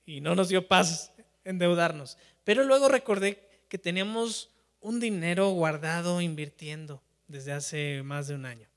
[0.04, 2.18] y no nos dio paz endeudarnos.
[2.44, 8.68] Pero luego recordé que teníamos un dinero guardado invirtiendo desde hace más de un año.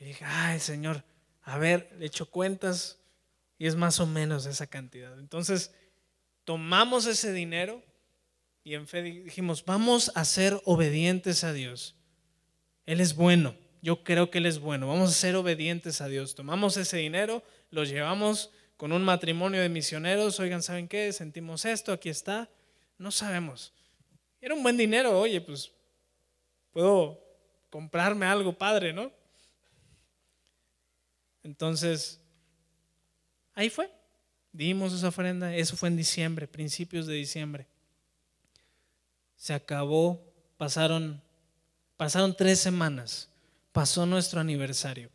[0.00, 1.04] Y dije, ay Señor,
[1.42, 2.98] a ver, le echo cuentas
[3.58, 5.18] y es más o menos esa cantidad.
[5.18, 5.74] Entonces,
[6.44, 7.82] tomamos ese dinero
[8.62, 11.96] y en fe dijimos, vamos a ser obedientes a Dios.
[12.86, 16.34] Él es bueno, yo creo que Él es bueno, vamos a ser obedientes a Dios.
[16.34, 21.12] Tomamos ese dinero, lo llevamos con un matrimonio de misioneros, oigan, ¿saben qué?
[21.12, 22.50] Sentimos esto, aquí está,
[22.98, 23.72] no sabemos.
[24.40, 25.70] Era un buen dinero, oye, pues
[26.70, 27.22] puedo
[27.70, 29.12] comprarme algo padre, ¿no?
[31.42, 32.23] Entonces,
[33.54, 33.90] ahí fue.
[34.52, 37.66] Dimos esa ofrenda, eso fue en diciembre, principios de diciembre.
[39.36, 40.20] Se acabó,
[40.56, 41.20] pasaron,
[41.96, 43.28] pasaron tres semanas,
[43.72, 45.10] pasó nuestro aniversario,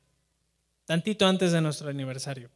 [0.85, 2.49] tantito antes de nuestro aniversario.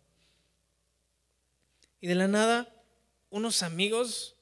[2.01, 2.67] Y de la nada,
[3.29, 4.35] unos amigos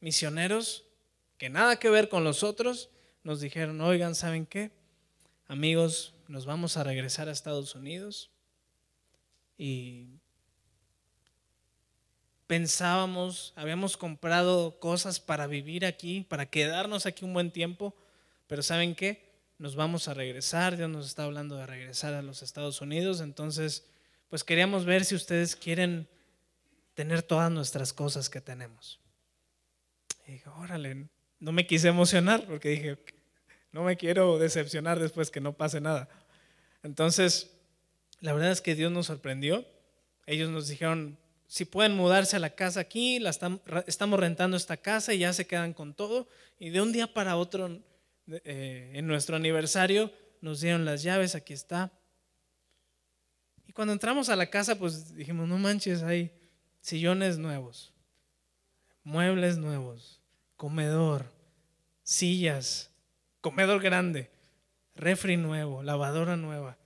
[0.00, 0.84] misioneros,
[1.36, 2.90] que nada que ver con los otros,
[3.24, 4.70] nos dijeron, oigan, ¿saben qué?
[5.48, 8.30] Amigos, nos vamos a regresar a Estados Unidos
[9.56, 10.06] y
[12.48, 17.94] pensábamos, habíamos comprado cosas para vivir aquí, para quedarnos aquí un buen tiempo,
[18.48, 19.28] pero ¿saben qué?
[19.58, 23.86] Nos vamos a regresar, Dios nos está hablando de regresar a los Estados Unidos, entonces
[24.30, 26.08] pues queríamos ver si ustedes quieren
[26.94, 28.98] tener todas nuestras cosas que tenemos.
[30.26, 31.08] Y dije, órale,
[31.38, 32.98] no me quise emocionar porque dije,
[33.72, 36.08] no me quiero decepcionar después que no pase nada.
[36.82, 37.50] Entonces,
[38.20, 39.66] la verdad es que Dios nos sorprendió.
[40.26, 43.30] Ellos nos dijeron, si pueden mudarse a la casa aquí, la
[43.86, 46.28] estamos rentando esta casa y ya se quedan con todo.
[46.58, 47.80] Y de un día para otro,
[48.26, 51.90] eh, en nuestro aniversario, nos dieron las llaves, aquí está.
[53.66, 56.30] Y cuando entramos a la casa, pues dijimos, no manches, hay
[56.82, 57.94] sillones nuevos,
[59.02, 60.20] muebles nuevos,
[60.56, 61.32] comedor,
[62.02, 62.90] sillas,
[63.40, 64.30] comedor grande,
[64.94, 66.76] refri nuevo, lavadora nueva,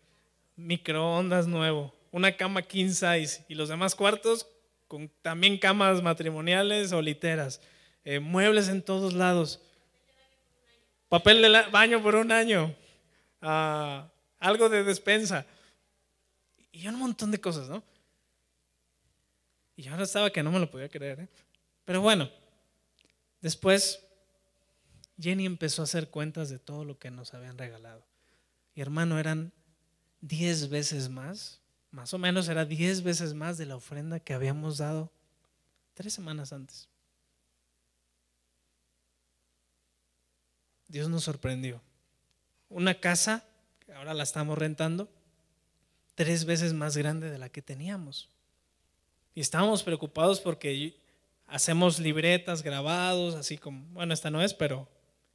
[0.55, 4.47] microondas nuevo, una cama king size y los demás cuartos
[4.87, 7.61] con también camas matrimoniales o literas,
[8.05, 9.61] eh, muebles en todos lados,
[11.09, 12.75] papel de baño por un año,
[13.41, 14.07] ah,
[14.39, 15.47] algo de despensa
[16.71, 17.83] y un montón de cosas, ¿no?
[19.75, 21.29] Y yo ahora estaba que no me lo podía creer, ¿eh?
[21.87, 22.31] pero bueno,
[23.41, 24.05] después
[25.19, 28.05] Jenny empezó a hacer cuentas de todo lo que nos habían regalado.
[28.75, 29.53] Y hermano, eran
[30.21, 31.62] diez veces más
[31.93, 35.13] más o menos era diez veces más de la ofrenda que habíamos dado
[35.95, 36.89] tres semanas antes.
[40.89, 41.81] Dios nos sorprendió.
[42.69, 43.45] Una casa,
[43.85, 45.09] que ahora la estamos rentando,
[46.15, 48.29] tres veces más grande de la que teníamos.
[49.35, 50.99] Y estábamos preocupados porque
[51.47, 54.89] hacemos libretas, grabados, así como, bueno, esta no es, pero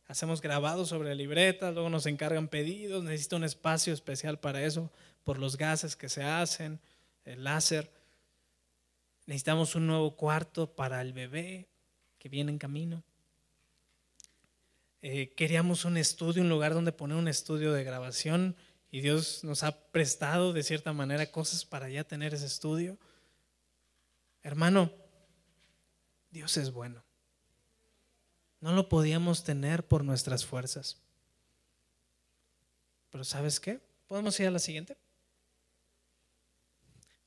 [0.07, 4.91] hacemos grabados sobre libretas, luego nos encargan pedidos, necesito un espacio especial para eso,
[5.27, 6.79] por los gases que se hacen,
[7.25, 7.91] el láser.
[9.25, 11.67] Necesitamos un nuevo cuarto para el bebé
[12.17, 13.03] que viene en camino.
[15.01, 18.55] Eh, queríamos un estudio, un lugar donde poner un estudio de grabación
[18.89, 22.97] y Dios nos ha prestado de cierta manera cosas para ya tener ese estudio.
[24.43, 24.93] Hermano,
[26.31, 27.03] Dios es bueno.
[28.61, 31.01] No lo podíamos tener por nuestras fuerzas.
[33.09, 33.81] Pero ¿sabes qué?
[34.07, 34.95] ¿Podemos ir a la siguiente?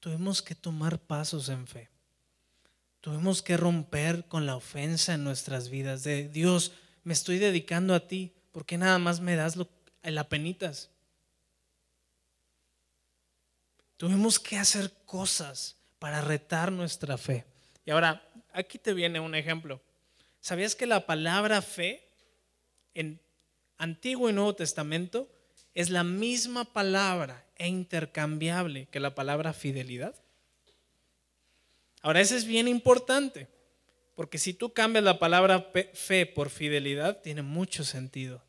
[0.00, 1.88] Tuvimos que tomar pasos en fe.
[3.00, 8.06] Tuvimos que romper con la ofensa en nuestras vidas de Dios, me estoy dedicando a
[8.08, 9.68] ti, ¿por qué nada más me das lo,
[10.02, 10.90] el apenitas?
[13.96, 17.44] Tuvimos que hacer cosas para retar nuestra fe.
[17.84, 19.80] Y ahora, aquí te viene un ejemplo.
[20.40, 22.06] ¿Sabías que la palabra fe
[22.94, 23.20] en
[23.78, 25.28] Antiguo y Nuevo Testamento
[25.74, 30.14] es la misma palabra e intercambiable que la palabra fidelidad.
[32.02, 33.48] Ahora, eso es bien importante,
[34.14, 38.42] porque si tú cambias la palabra fe por fidelidad, tiene mucho sentido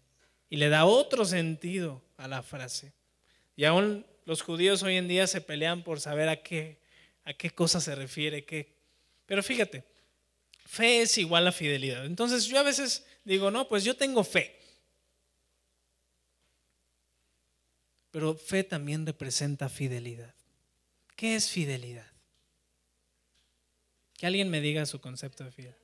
[0.52, 2.94] y le da otro sentido a la frase.
[3.56, 6.80] Y aún los judíos hoy en día se pelean por saber a qué,
[7.24, 8.44] a qué cosa se refiere.
[8.44, 8.76] Qué.
[9.26, 9.86] Pero fíjate,
[10.66, 12.06] fe es igual a fidelidad.
[12.06, 14.60] Entonces yo a veces digo, no, pues yo tengo fe.
[18.12, 20.36] Pero fe también representa fidelidad.
[21.16, 22.08] ¿Qué es fidelidad?
[24.18, 25.82] Que alguien me diga su concepto de fidelidad.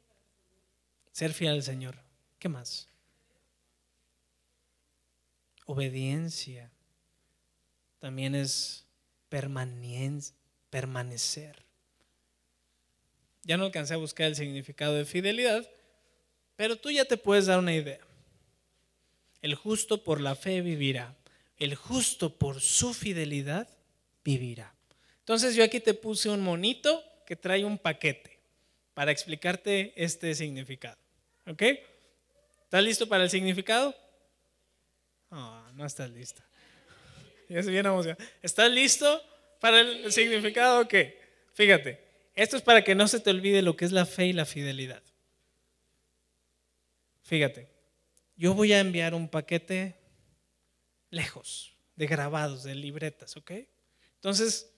[1.11, 1.97] Ser fiel al Señor.
[2.37, 2.87] ¿Qué más?
[5.65, 6.69] Obediencia.
[7.99, 8.85] También es
[10.69, 11.65] permanecer.
[13.43, 15.67] Ya no alcancé a buscar el significado de fidelidad,
[16.55, 17.99] pero tú ya te puedes dar una idea.
[19.41, 21.16] El justo por la fe vivirá
[21.57, 23.67] el justo por su fidelidad
[24.23, 24.73] vivirá.
[25.19, 28.39] Entonces yo aquí te puse un monito que trae un paquete
[28.93, 30.97] para explicarte este significado.
[31.45, 31.63] ¿Ok?
[32.63, 33.95] ¿Estás listo para el significado?
[35.29, 36.41] Oh, no estás listo.
[37.49, 37.89] Ya se viene
[38.41, 39.21] ¿Estás listo
[39.61, 40.81] para el significado?
[40.81, 40.93] Ok.
[41.53, 42.03] Fíjate,
[42.35, 44.45] esto es para que no se te olvide lo que es la fe y la
[44.45, 45.01] fidelidad.
[47.23, 47.67] Fíjate,
[48.35, 49.95] yo voy a enviar un paquete
[51.09, 53.51] lejos, de grabados, de libretas, ¿ok?
[54.15, 54.73] Entonces,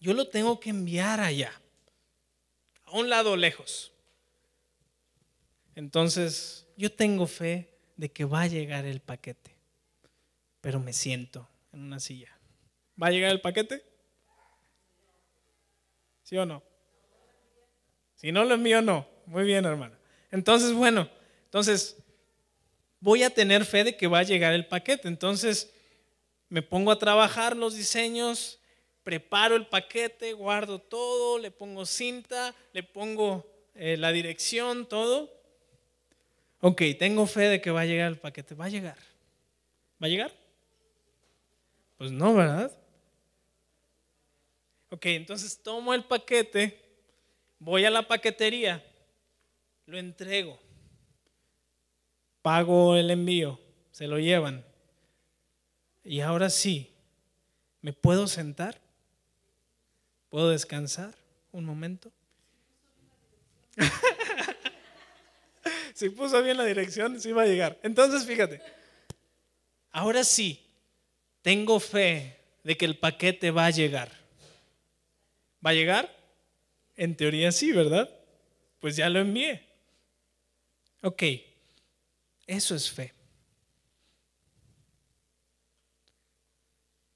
[0.00, 1.52] yo lo tengo que enviar allá,
[2.84, 3.92] a un lado lejos.
[5.74, 9.56] Entonces, yo tengo fe de que va a llegar el paquete,
[10.60, 12.36] pero me siento en una silla.
[13.00, 13.84] ¿Va a llegar el paquete?
[16.22, 16.62] ¿Sí o no?
[18.16, 19.08] Si no lo envío, no.
[19.26, 19.96] Muy bien, hermano.
[20.30, 21.08] Entonces, bueno,
[21.44, 22.01] entonces
[23.02, 25.08] voy a tener fe de que va a llegar el paquete.
[25.08, 25.70] Entonces,
[26.48, 28.60] me pongo a trabajar los diseños,
[29.02, 33.44] preparo el paquete, guardo todo, le pongo cinta, le pongo
[33.74, 35.30] eh, la dirección, todo.
[36.60, 38.54] Ok, tengo fe de que va a llegar el paquete.
[38.54, 38.96] ¿Va a llegar?
[40.00, 40.32] ¿Va a llegar?
[41.98, 42.70] Pues no, ¿verdad?
[44.90, 46.78] Ok, entonces tomo el paquete,
[47.58, 48.84] voy a la paquetería,
[49.86, 50.60] lo entrego,
[52.42, 53.58] pago el envío,
[53.90, 54.64] se lo llevan.
[56.04, 56.90] Y ahora sí,
[57.80, 58.80] ¿me puedo sentar?
[60.28, 61.14] ¿Puedo descansar
[61.52, 62.10] un momento?
[65.94, 67.78] si puso bien la dirección, sí va a llegar.
[67.82, 68.60] Entonces, fíjate,
[69.92, 70.60] ahora sí,
[71.42, 74.10] tengo fe de que el paquete va a llegar.
[75.64, 76.14] ¿Va a llegar?
[76.96, 78.10] En teoría sí, ¿verdad?
[78.80, 79.68] Pues ya lo envié.
[81.02, 81.22] Ok,
[82.46, 83.12] eso es fe.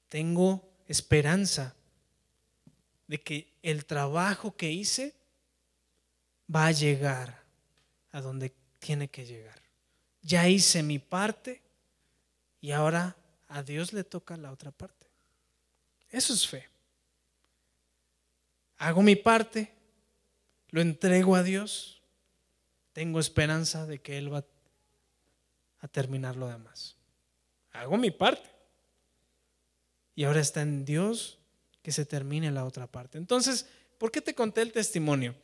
[0.09, 1.75] Tengo esperanza
[3.07, 5.15] de que el trabajo que hice
[6.53, 7.43] va a llegar
[8.11, 9.61] a donde tiene que llegar.
[10.21, 11.61] Ya hice mi parte
[12.61, 13.15] y ahora
[13.47, 15.07] a Dios le toca la otra parte.
[16.09, 16.67] Eso es fe.
[18.77, 19.73] Hago mi parte,
[20.69, 22.01] lo entrego a Dios,
[22.93, 24.45] tengo esperanza de que Él va a
[25.87, 26.95] terminar lo demás.
[27.71, 28.49] Hago mi parte.
[30.15, 31.37] Y ahora está en Dios
[31.83, 33.19] que se termine la otra parte.
[33.19, 33.67] Entonces,
[33.99, 35.35] ¿por qué te conté el testimonio?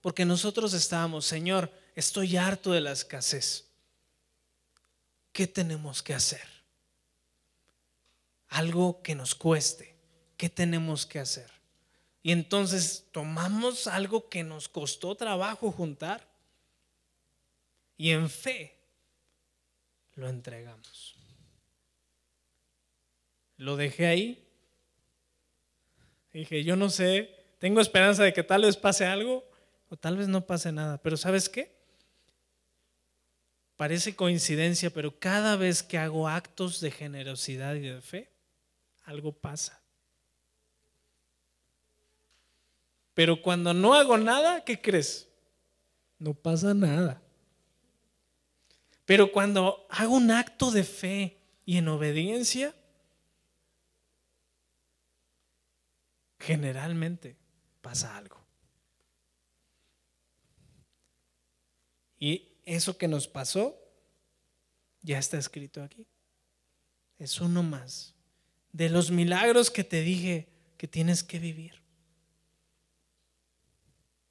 [0.00, 3.66] Porque nosotros estábamos, Señor, estoy harto de la escasez.
[5.32, 6.48] ¿Qué tenemos que hacer?
[8.48, 9.94] Algo que nos cueste.
[10.36, 11.50] ¿Qué tenemos que hacer?
[12.22, 16.26] Y entonces tomamos algo que nos costó trabajo juntar
[17.96, 18.75] y en fe
[20.16, 21.14] lo entregamos.
[23.56, 24.46] Lo dejé ahí
[26.36, 29.42] Dije, yo no sé, tengo esperanza de que tal vez pase algo
[29.88, 31.74] o tal vez no pase nada, pero ¿sabes qué?
[33.78, 38.30] Parece coincidencia, pero cada vez que hago actos de generosidad y de fe,
[39.04, 39.80] algo pasa.
[43.14, 45.26] Pero cuando no hago nada, ¿qué crees?
[46.18, 47.22] No pasa nada.
[49.06, 52.74] Pero cuando hago un acto de fe y en obediencia,
[56.40, 57.36] generalmente
[57.80, 58.44] pasa algo.
[62.18, 63.80] Y eso que nos pasó
[65.02, 66.04] ya está escrito aquí.
[67.18, 68.14] Es uno más
[68.72, 71.80] de los milagros que te dije que tienes que vivir.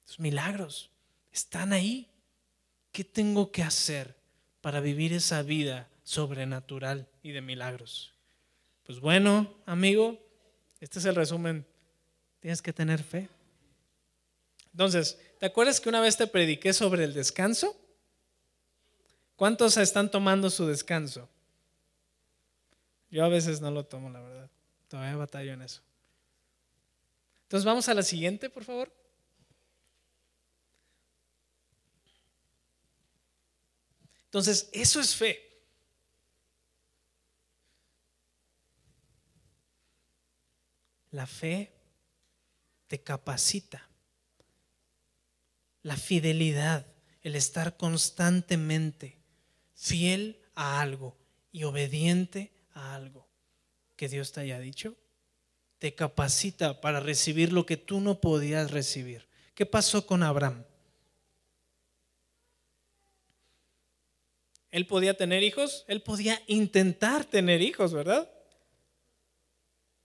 [0.06, 0.90] Los milagros
[1.32, 2.10] están ahí.
[2.92, 4.16] ¿Qué tengo que hacer
[4.66, 8.12] para vivir esa vida sobrenatural y de milagros?
[8.82, 10.18] Pues bueno, amigo,
[10.80, 11.64] este es el resumen
[12.40, 13.28] Tienes que tener fe.
[14.72, 17.80] Entonces, ¿te acuerdas que una vez te prediqué sobre el descanso?
[19.36, 21.28] ¿Cuántos están tomando su descanso?
[23.08, 24.50] Yo a veces no lo tomo, la verdad.
[24.88, 25.80] Todavía batallo en eso.
[27.44, 28.92] Entonces vamos a la siguiente, por favor.
[34.26, 35.42] Entonces, eso es fe.
[41.10, 41.72] La fe
[42.88, 43.88] te capacita.
[45.82, 46.86] La fidelidad,
[47.22, 49.18] el estar constantemente
[49.74, 51.16] fiel a algo
[51.52, 53.26] y obediente a algo
[53.96, 54.94] que Dios te haya dicho,
[55.78, 59.26] te capacita para recibir lo que tú no podías recibir.
[59.54, 60.64] ¿Qué pasó con Abraham?
[64.70, 68.30] Él podía tener hijos, él podía intentar tener hijos, ¿verdad?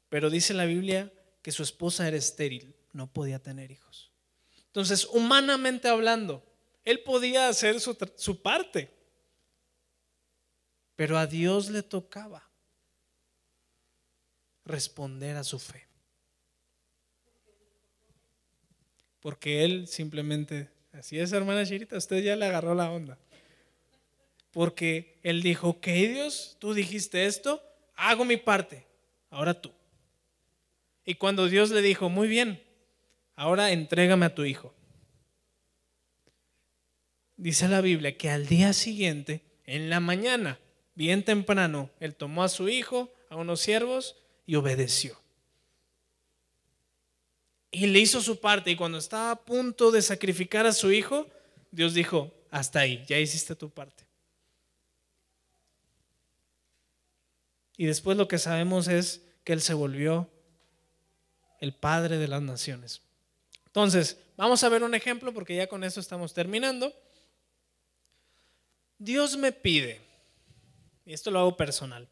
[0.09, 4.11] Pero dice la Biblia que su esposa era estéril, no podía tener hijos.
[4.67, 6.45] Entonces, humanamente hablando,
[6.83, 8.91] él podía hacer su, su parte,
[10.95, 12.49] pero a Dios le tocaba
[14.65, 15.87] responder a su fe.
[19.19, 23.17] Porque él simplemente, así es hermana Chirita, usted ya le agarró la onda.
[24.51, 27.63] Porque él dijo, ok Dios, tú dijiste esto,
[27.95, 28.85] hago mi parte,
[29.29, 29.71] ahora tú.
[31.05, 32.61] Y cuando Dios le dijo, muy bien,
[33.35, 34.73] ahora entrégame a tu hijo.
[37.37, 40.59] Dice la Biblia que al día siguiente, en la mañana,
[40.93, 45.19] bien temprano, él tomó a su hijo, a unos siervos y obedeció.
[47.71, 51.25] Y le hizo su parte y cuando estaba a punto de sacrificar a su hijo,
[51.71, 54.10] Dios dijo, hasta ahí, ya hiciste tu parte.
[57.77, 60.29] Y después lo que sabemos es que Él se volvió
[61.59, 63.01] el Padre de las Naciones.
[63.67, 66.93] Entonces, vamos a ver un ejemplo porque ya con eso estamos terminando.
[68.97, 70.01] Dios me pide,
[71.05, 72.07] y esto lo hago personal,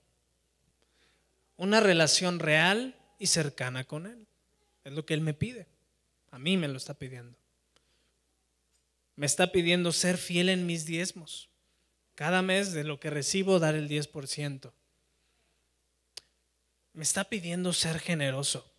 [1.58, 4.26] una relación real y cercana con Él.
[4.84, 5.68] Es lo que Él me pide.
[6.32, 7.38] A mí me lo está pidiendo.
[9.16, 11.50] Me está pidiendo ser fiel en mis diezmos.
[12.16, 14.72] Cada mes de lo que recibo dar el 10%
[16.94, 18.70] me está pidiendo ser generoso.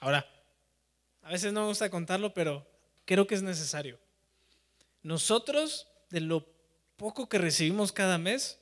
[0.00, 0.26] Ahora,
[1.22, 2.66] a veces no me gusta contarlo, pero
[3.04, 3.98] creo que es necesario.
[5.02, 6.46] Nosotros, de lo
[6.96, 8.58] poco que recibimos cada mes,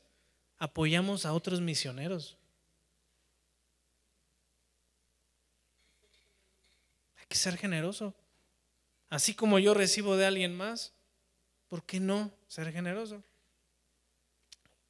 [0.59, 2.37] apoyamos a otros misioneros.
[7.19, 8.15] Hay que ser generoso.
[9.09, 10.93] Así como yo recibo de alguien más,
[11.69, 13.23] ¿por qué no ser generoso?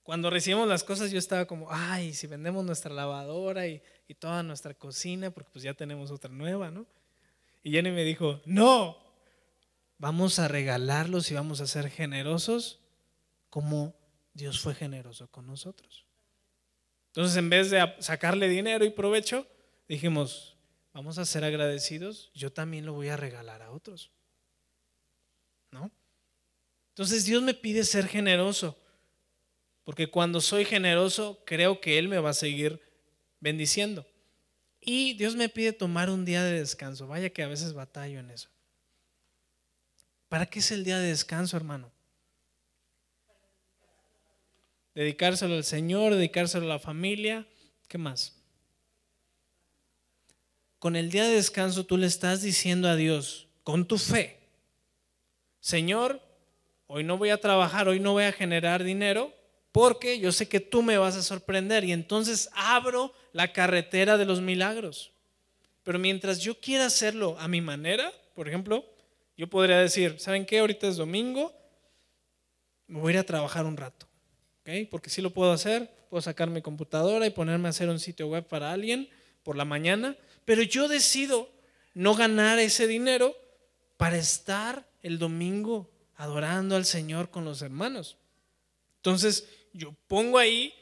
[0.03, 3.83] Cuando recibimos las cosas yo estaba como, ay, si vendemos nuestra lavadora y,
[4.19, 6.85] toda nuestra cocina, porque pues ya tenemos otra nueva, ¿no?
[7.63, 8.99] Y Jenny me dijo, no,
[9.99, 12.81] vamos a regalarlos y vamos a ser generosos
[13.51, 13.95] como
[14.35, 16.07] Dios fue generoso con nosotros.
[17.09, 19.47] Entonces, en vez de sacarle dinero y provecho,
[19.89, 20.57] dijimos,
[20.93, 24.11] vamos a ser agradecidos, yo también lo voy a regalar a otros.
[25.71, 25.91] ¿No?
[26.89, 28.77] Entonces Dios me pide ser generoso.
[29.85, 32.81] Porque cuando soy generoso, creo que Él me va a seguir
[33.41, 34.07] bendiciendo.
[34.81, 37.07] Y Dios me pide tomar un día de descanso.
[37.07, 38.49] Vaya que a veces batallo en eso.
[40.29, 41.91] ¿Para qué es el día de descanso, hermano?
[44.95, 47.47] Dedicárselo al Señor, dedicárselo a la familia.
[47.89, 48.37] ¿Qué más?
[50.79, 54.41] Con el día de descanso tú le estás diciendo a Dios, con tu fe,
[55.61, 56.23] Señor,
[56.87, 59.35] hoy no voy a trabajar, hoy no voy a generar dinero,
[59.73, 64.25] porque yo sé que tú me vas a sorprender y entonces abro la carretera de
[64.25, 65.13] los milagros.
[65.83, 68.85] Pero mientras yo quiera hacerlo a mi manera, por ejemplo,
[69.37, 70.59] yo podría decir, ¿saben qué?
[70.59, 71.55] Ahorita es domingo,
[72.87, 74.07] me voy a ir a trabajar un rato,
[74.61, 74.89] ¿ok?
[74.91, 78.27] Porque sí lo puedo hacer, puedo sacar mi computadora y ponerme a hacer un sitio
[78.27, 79.09] web para alguien
[79.43, 81.51] por la mañana, pero yo decido
[81.95, 83.35] no ganar ese dinero
[83.97, 88.19] para estar el domingo adorando al Señor con los hermanos.
[88.97, 90.75] Entonces, yo pongo ahí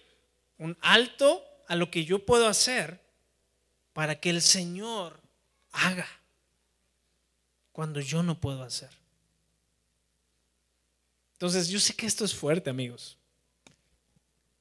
[0.59, 3.01] un alto a lo que yo puedo hacer
[3.93, 5.21] para que el Señor
[5.73, 6.09] haga
[7.73, 8.91] cuando yo no puedo hacer.
[11.35, 13.17] Entonces, yo sé que esto es fuerte, amigos.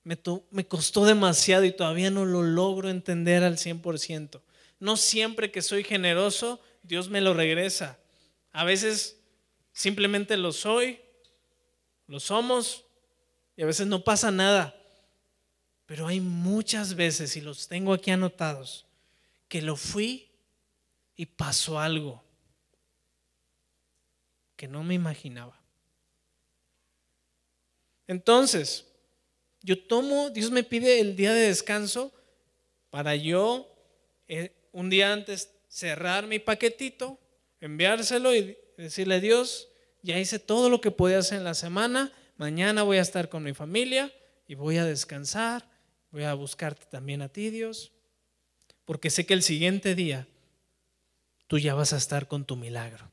[0.04, 0.18] Me,
[0.52, 4.42] me, costó demasiado y todavía no lo logro entender al 100%.
[4.80, 7.98] No siempre que soy generoso, Dios me lo regresa.
[8.52, 9.20] A veces
[9.74, 11.00] simplemente lo soy,
[12.08, 12.87] lo somos,
[13.58, 14.74] y a veces no pasa nada.
[15.88, 18.86] Pero hay muchas veces, y los tengo aquí anotados,
[19.50, 20.30] que lo fui
[21.16, 22.24] y pasó algo
[24.56, 25.60] que no me imaginaba.
[28.08, 28.86] Entonces,
[29.62, 32.14] yo tomo, Dios me pide el día de descanso
[32.90, 33.70] para yo
[34.28, 37.20] eh, un día antes cerrar mi paquetito,
[37.60, 39.70] enviárselo y decirle, Dios,
[40.02, 43.44] ya hice todo lo que podía hacer en la semana, mañana voy a estar con
[43.44, 44.12] mi familia
[44.48, 45.70] y voy a descansar,
[46.12, 47.92] voy a buscarte también a ti, Dios,
[48.86, 50.28] porque sé que el siguiente día
[51.48, 53.12] tú ya vas a estar con tu milagro.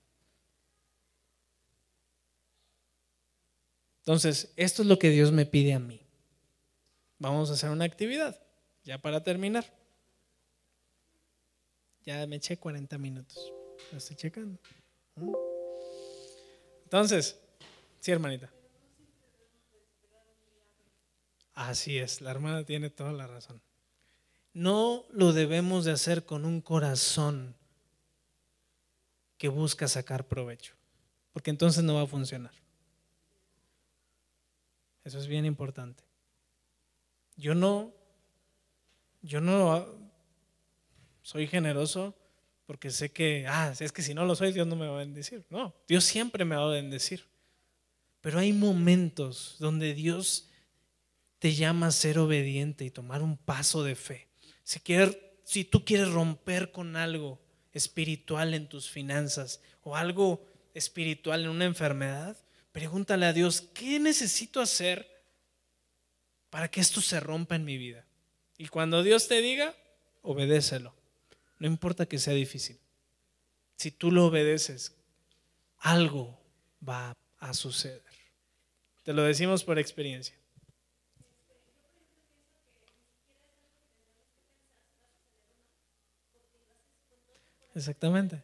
[4.00, 6.00] Entonces, esto es lo que Dios me pide a mí.
[7.18, 8.38] Vamos a hacer una actividad,
[8.84, 9.64] ya para terminar.
[12.04, 13.52] Ya me eché 40 minutos.
[13.90, 14.58] Lo estoy checando.
[16.84, 17.40] Entonces,
[17.98, 18.53] sí, hermanita.
[21.54, 23.60] Así es, la hermana tiene toda la razón.
[24.52, 27.56] No lo debemos de hacer con un corazón
[29.38, 30.74] que busca sacar provecho,
[31.32, 32.52] porque entonces no va a funcionar.
[35.04, 36.02] Eso es bien importante.
[37.36, 37.92] Yo no,
[39.22, 39.86] yo no
[41.22, 42.14] soy generoso
[42.66, 44.98] porque sé que, ah, es que si no lo soy, Dios no me va a
[44.98, 45.44] bendecir.
[45.50, 47.24] No, Dios siempre me va a bendecir.
[48.20, 50.48] Pero hay momentos donde Dios
[51.44, 54.28] te llama a ser obediente y tomar un paso de fe.
[54.62, 57.38] Si quieres si tú quieres romper con algo
[57.74, 60.42] espiritual en tus finanzas o algo
[60.72, 62.38] espiritual en una enfermedad,
[62.72, 65.06] pregúntale a Dios, ¿qué necesito hacer
[66.48, 68.06] para que esto se rompa en mi vida?
[68.56, 69.76] Y cuando Dios te diga,
[70.22, 70.94] obedécelo.
[71.58, 72.78] No importa que sea difícil.
[73.76, 74.94] Si tú lo obedeces,
[75.76, 76.40] algo
[76.88, 78.02] va a suceder.
[79.02, 80.34] Te lo decimos por experiencia.
[87.74, 88.42] Exactamente.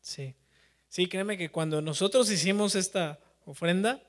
[0.00, 0.34] Sí.
[0.88, 4.02] Sí, créeme que cuando nosotros hicimos esta ofrenda,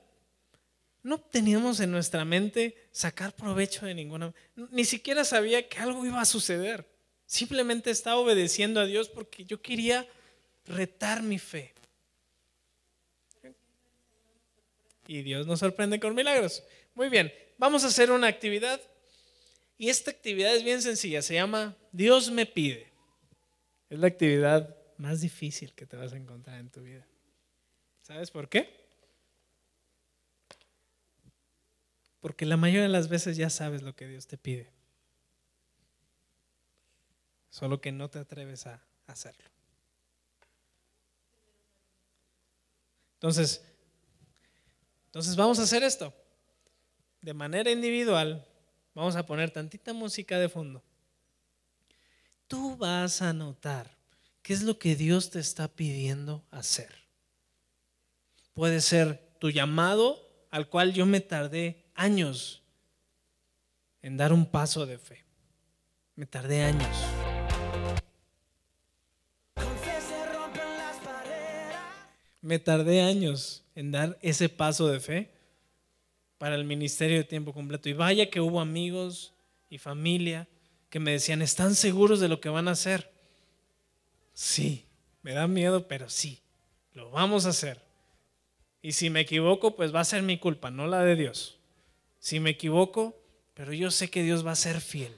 [1.02, 4.32] no teníamos en nuestra mente sacar provecho de ninguna.
[4.70, 6.86] Ni siquiera sabía que algo iba a suceder.
[7.26, 10.06] Simplemente estaba obedeciendo a Dios porque yo quería
[10.66, 11.72] retar mi fe.
[15.06, 16.62] Y Dios nos sorprende con milagros.
[16.94, 18.80] Muy bien, vamos a hacer una actividad.
[19.82, 22.92] Y esta actividad es bien sencilla, se llama Dios me pide.
[23.90, 27.04] Es la actividad más difícil que te vas a encontrar en tu vida.
[28.00, 28.72] ¿Sabes por qué?
[32.20, 34.70] Porque la mayoría de las veces ya sabes lo que Dios te pide.
[37.50, 39.50] Solo que no te atreves a hacerlo.
[43.14, 43.64] Entonces,
[45.06, 46.14] entonces vamos a hacer esto.
[47.20, 48.46] De manera individual,
[48.94, 50.82] vamos a poner tantita música de fondo.
[52.46, 53.96] Tú vas a notar
[54.42, 56.94] qué es lo que Dios te está pidiendo hacer.
[58.54, 62.62] Puede ser tu llamado al cual yo me tardé años
[64.02, 65.24] en dar un paso de fe.
[66.14, 66.96] Me tardé años.
[72.42, 75.30] Me tardé años en dar ese paso de fe
[76.42, 77.88] para el ministerio de tiempo completo.
[77.88, 79.32] Y vaya que hubo amigos
[79.70, 80.48] y familia
[80.90, 83.12] que me decían, ¿están seguros de lo que van a hacer?
[84.32, 84.84] Sí,
[85.22, 86.40] me da miedo, pero sí,
[86.94, 87.80] lo vamos a hacer.
[88.82, 91.60] Y si me equivoco, pues va a ser mi culpa, no la de Dios.
[92.18, 93.16] Si me equivoco,
[93.54, 95.16] pero yo sé que Dios va a ser fiel.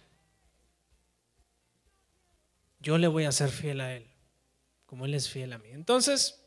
[2.81, 4.05] Yo le voy a ser fiel a Él,
[4.85, 5.71] como Él es fiel a mí.
[5.71, 6.45] Entonces,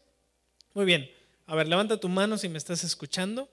[0.75, 1.09] muy bien.
[1.47, 3.49] A ver, levanta tu mano si me estás escuchando.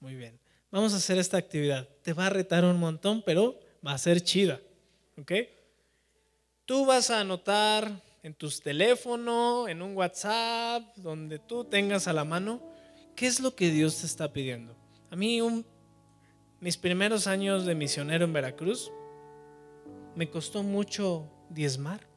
[0.00, 0.38] Muy bien.
[0.70, 1.88] Vamos a hacer esta actividad.
[2.02, 4.60] Te va a retar un montón, pero va a ser chida.
[5.18, 5.32] ¿Ok?
[6.64, 12.24] Tú vas a anotar en tus teléfonos, en un WhatsApp, donde tú tengas a la
[12.24, 12.60] mano,
[13.16, 14.76] qué es lo que Dios te está pidiendo.
[15.10, 15.40] A mí,
[16.60, 18.90] mis primeros años de misionero en Veracruz,
[20.14, 22.10] me costó mucho diezmar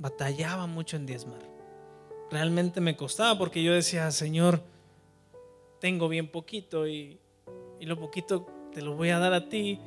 [0.00, 1.42] batallaba mucho en diezmar.
[2.30, 4.62] Realmente me costaba porque yo decía, Señor,
[5.80, 7.18] tengo bien poquito y,
[7.80, 9.80] lo poquito te lo voy a dar a ti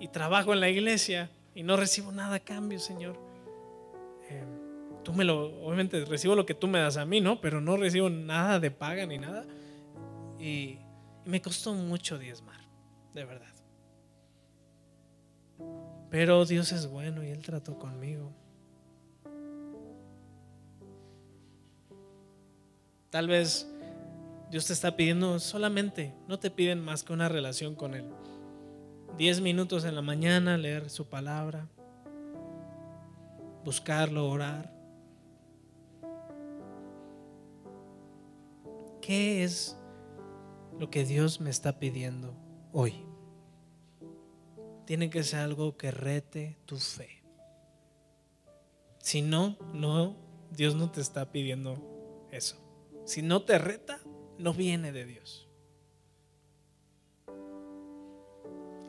[0.00, 3.16] y trabajo en la iglesia y no recibo nada a cambio, Señor.
[4.30, 4.44] Eh,
[5.04, 7.40] tú me lo, obviamente recibo lo que tú me das a mí, ¿no?
[7.40, 9.46] Pero no recibo nada de paga ni nada.
[10.38, 10.78] Y,
[11.24, 12.60] y me costó mucho diezmar,
[13.12, 13.46] de verdad.
[16.10, 18.32] Pero Dios es bueno y Él trató conmigo.
[23.10, 23.69] Tal vez
[24.50, 28.04] Dios te está pidiendo solamente, no te piden más que una relación con Él.
[29.16, 31.68] Diez minutos en la mañana, leer su palabra,
[33.64, 34.74] buscarlo, orar.
[39.00, 39.76] ¿Qué es
[40.80, 42.34] lo que Dios me está pidiendo
[42.72, 43.04] hoy?
[44.84, 47.22] Tiene que ser algo que rete tu fe.
[48.98, 50.16] Si no, no,
[50.50, 52.56] Dios no te está pidiendo eso.
[53.04, 54.00] Si no te reta,
[54.40, 55.46] no viene de Dios.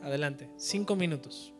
[0.02, 1.54] Adelante, cinco minutos.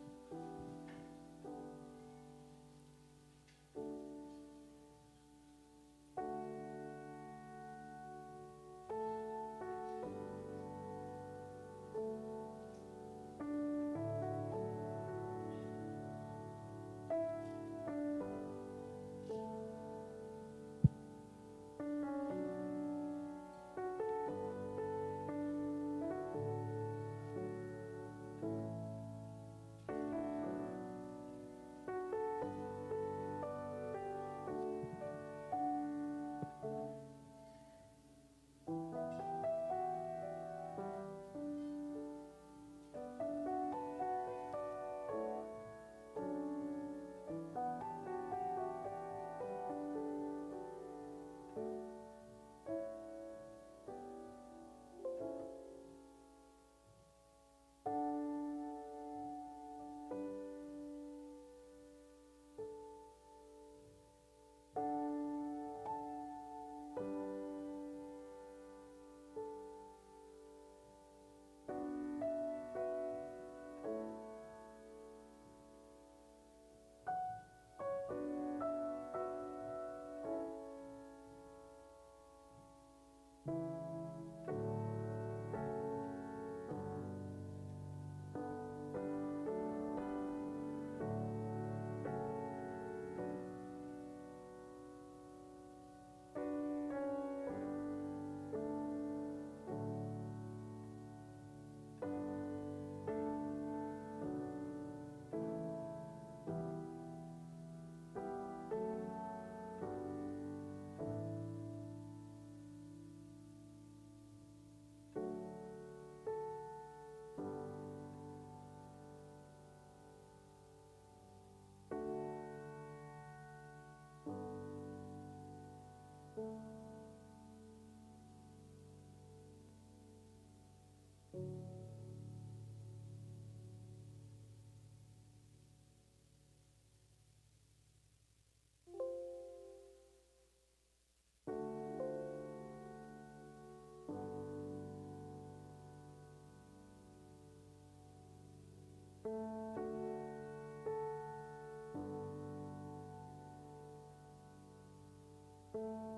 [155.73, 156.12] Muy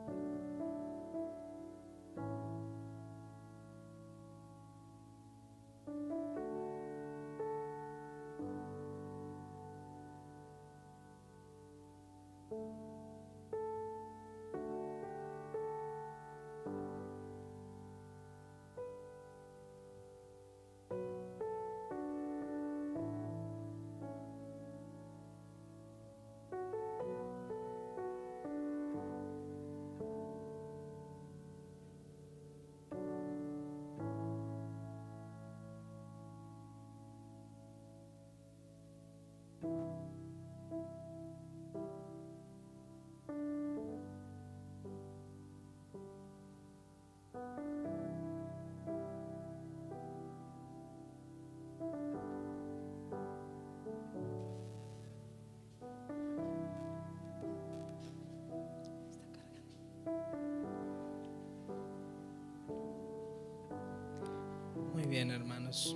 [65.16, 65.95] bien, hermanos.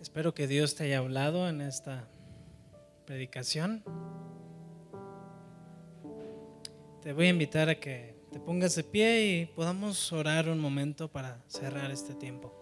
[0.00, 2.08] Espero que Dios te haya hablado en esta
[3.06, 3.84] predicación.
[7.02, 11.06] Te voy a invitar a que te pongas de pie y podamos orar un momento
[11.06, 12.57] para cerrar este tiempo.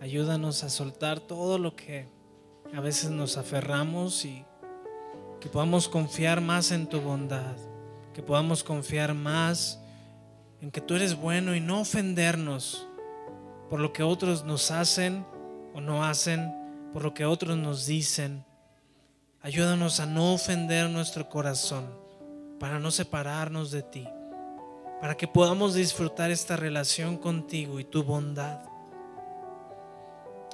[0.00, 2.08] Ayúdanos a soltar todo lo que
[2.74, 4.44] a veces nos aferramos y
[5.40, 7.56] que podamos confiar más en tu bondad,
[8.14, 9.80] que podamos confiar más
[10.60, 12.86] en que tú eres bueno y no ofendernos
[13.68, 15.24] por lo que otros nos hacen
[15.74, 16.52] o no hacen,
[16.92, 18.44] por lo que otros nos dicen.
[19.42, 21.86] Ayúdanos a no ofender nuestro corazón,
[22.58, 24.06] para no separarnos de ti
[25.00, 28.60] para que podamos disfrutar esta relación contigo y tu bondad.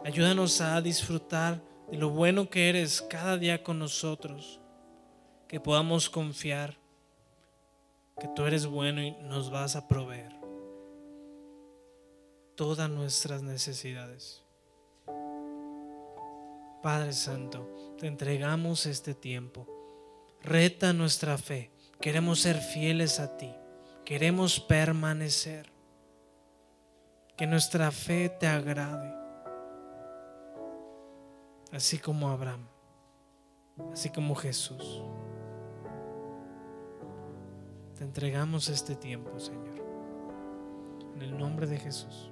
[0.04, 4.60] Ayúdanos a disfrutar de lo bueno que eres cada día con nosotros,
[5.48, 6.76] que podamos confiar
[8.18, 10.32] que tú eres bueno y nos vas a proveer
[12.54, 14.42] todas nuestras necesidades.
[16.82, 17.68] Padre Santo,
[17.98, 19.66] te entregamos este tiempo.
[20.42, 21.70] Reta nuestra fe.
[22.00, 23.52] Queremos ser fieles a ti.
[24.06, 25.66] Queremos permanecer.
[27.36, 29.12] Que nuestra fe te agrade.
[31.72, 32.68] Así como Abraham.
[33.92, 35.02] Así como Jesús.
[37.98, 39.84] Te entregamos este tiempo, Señor.
[41.16, 42.30] En el nombre de Jesús.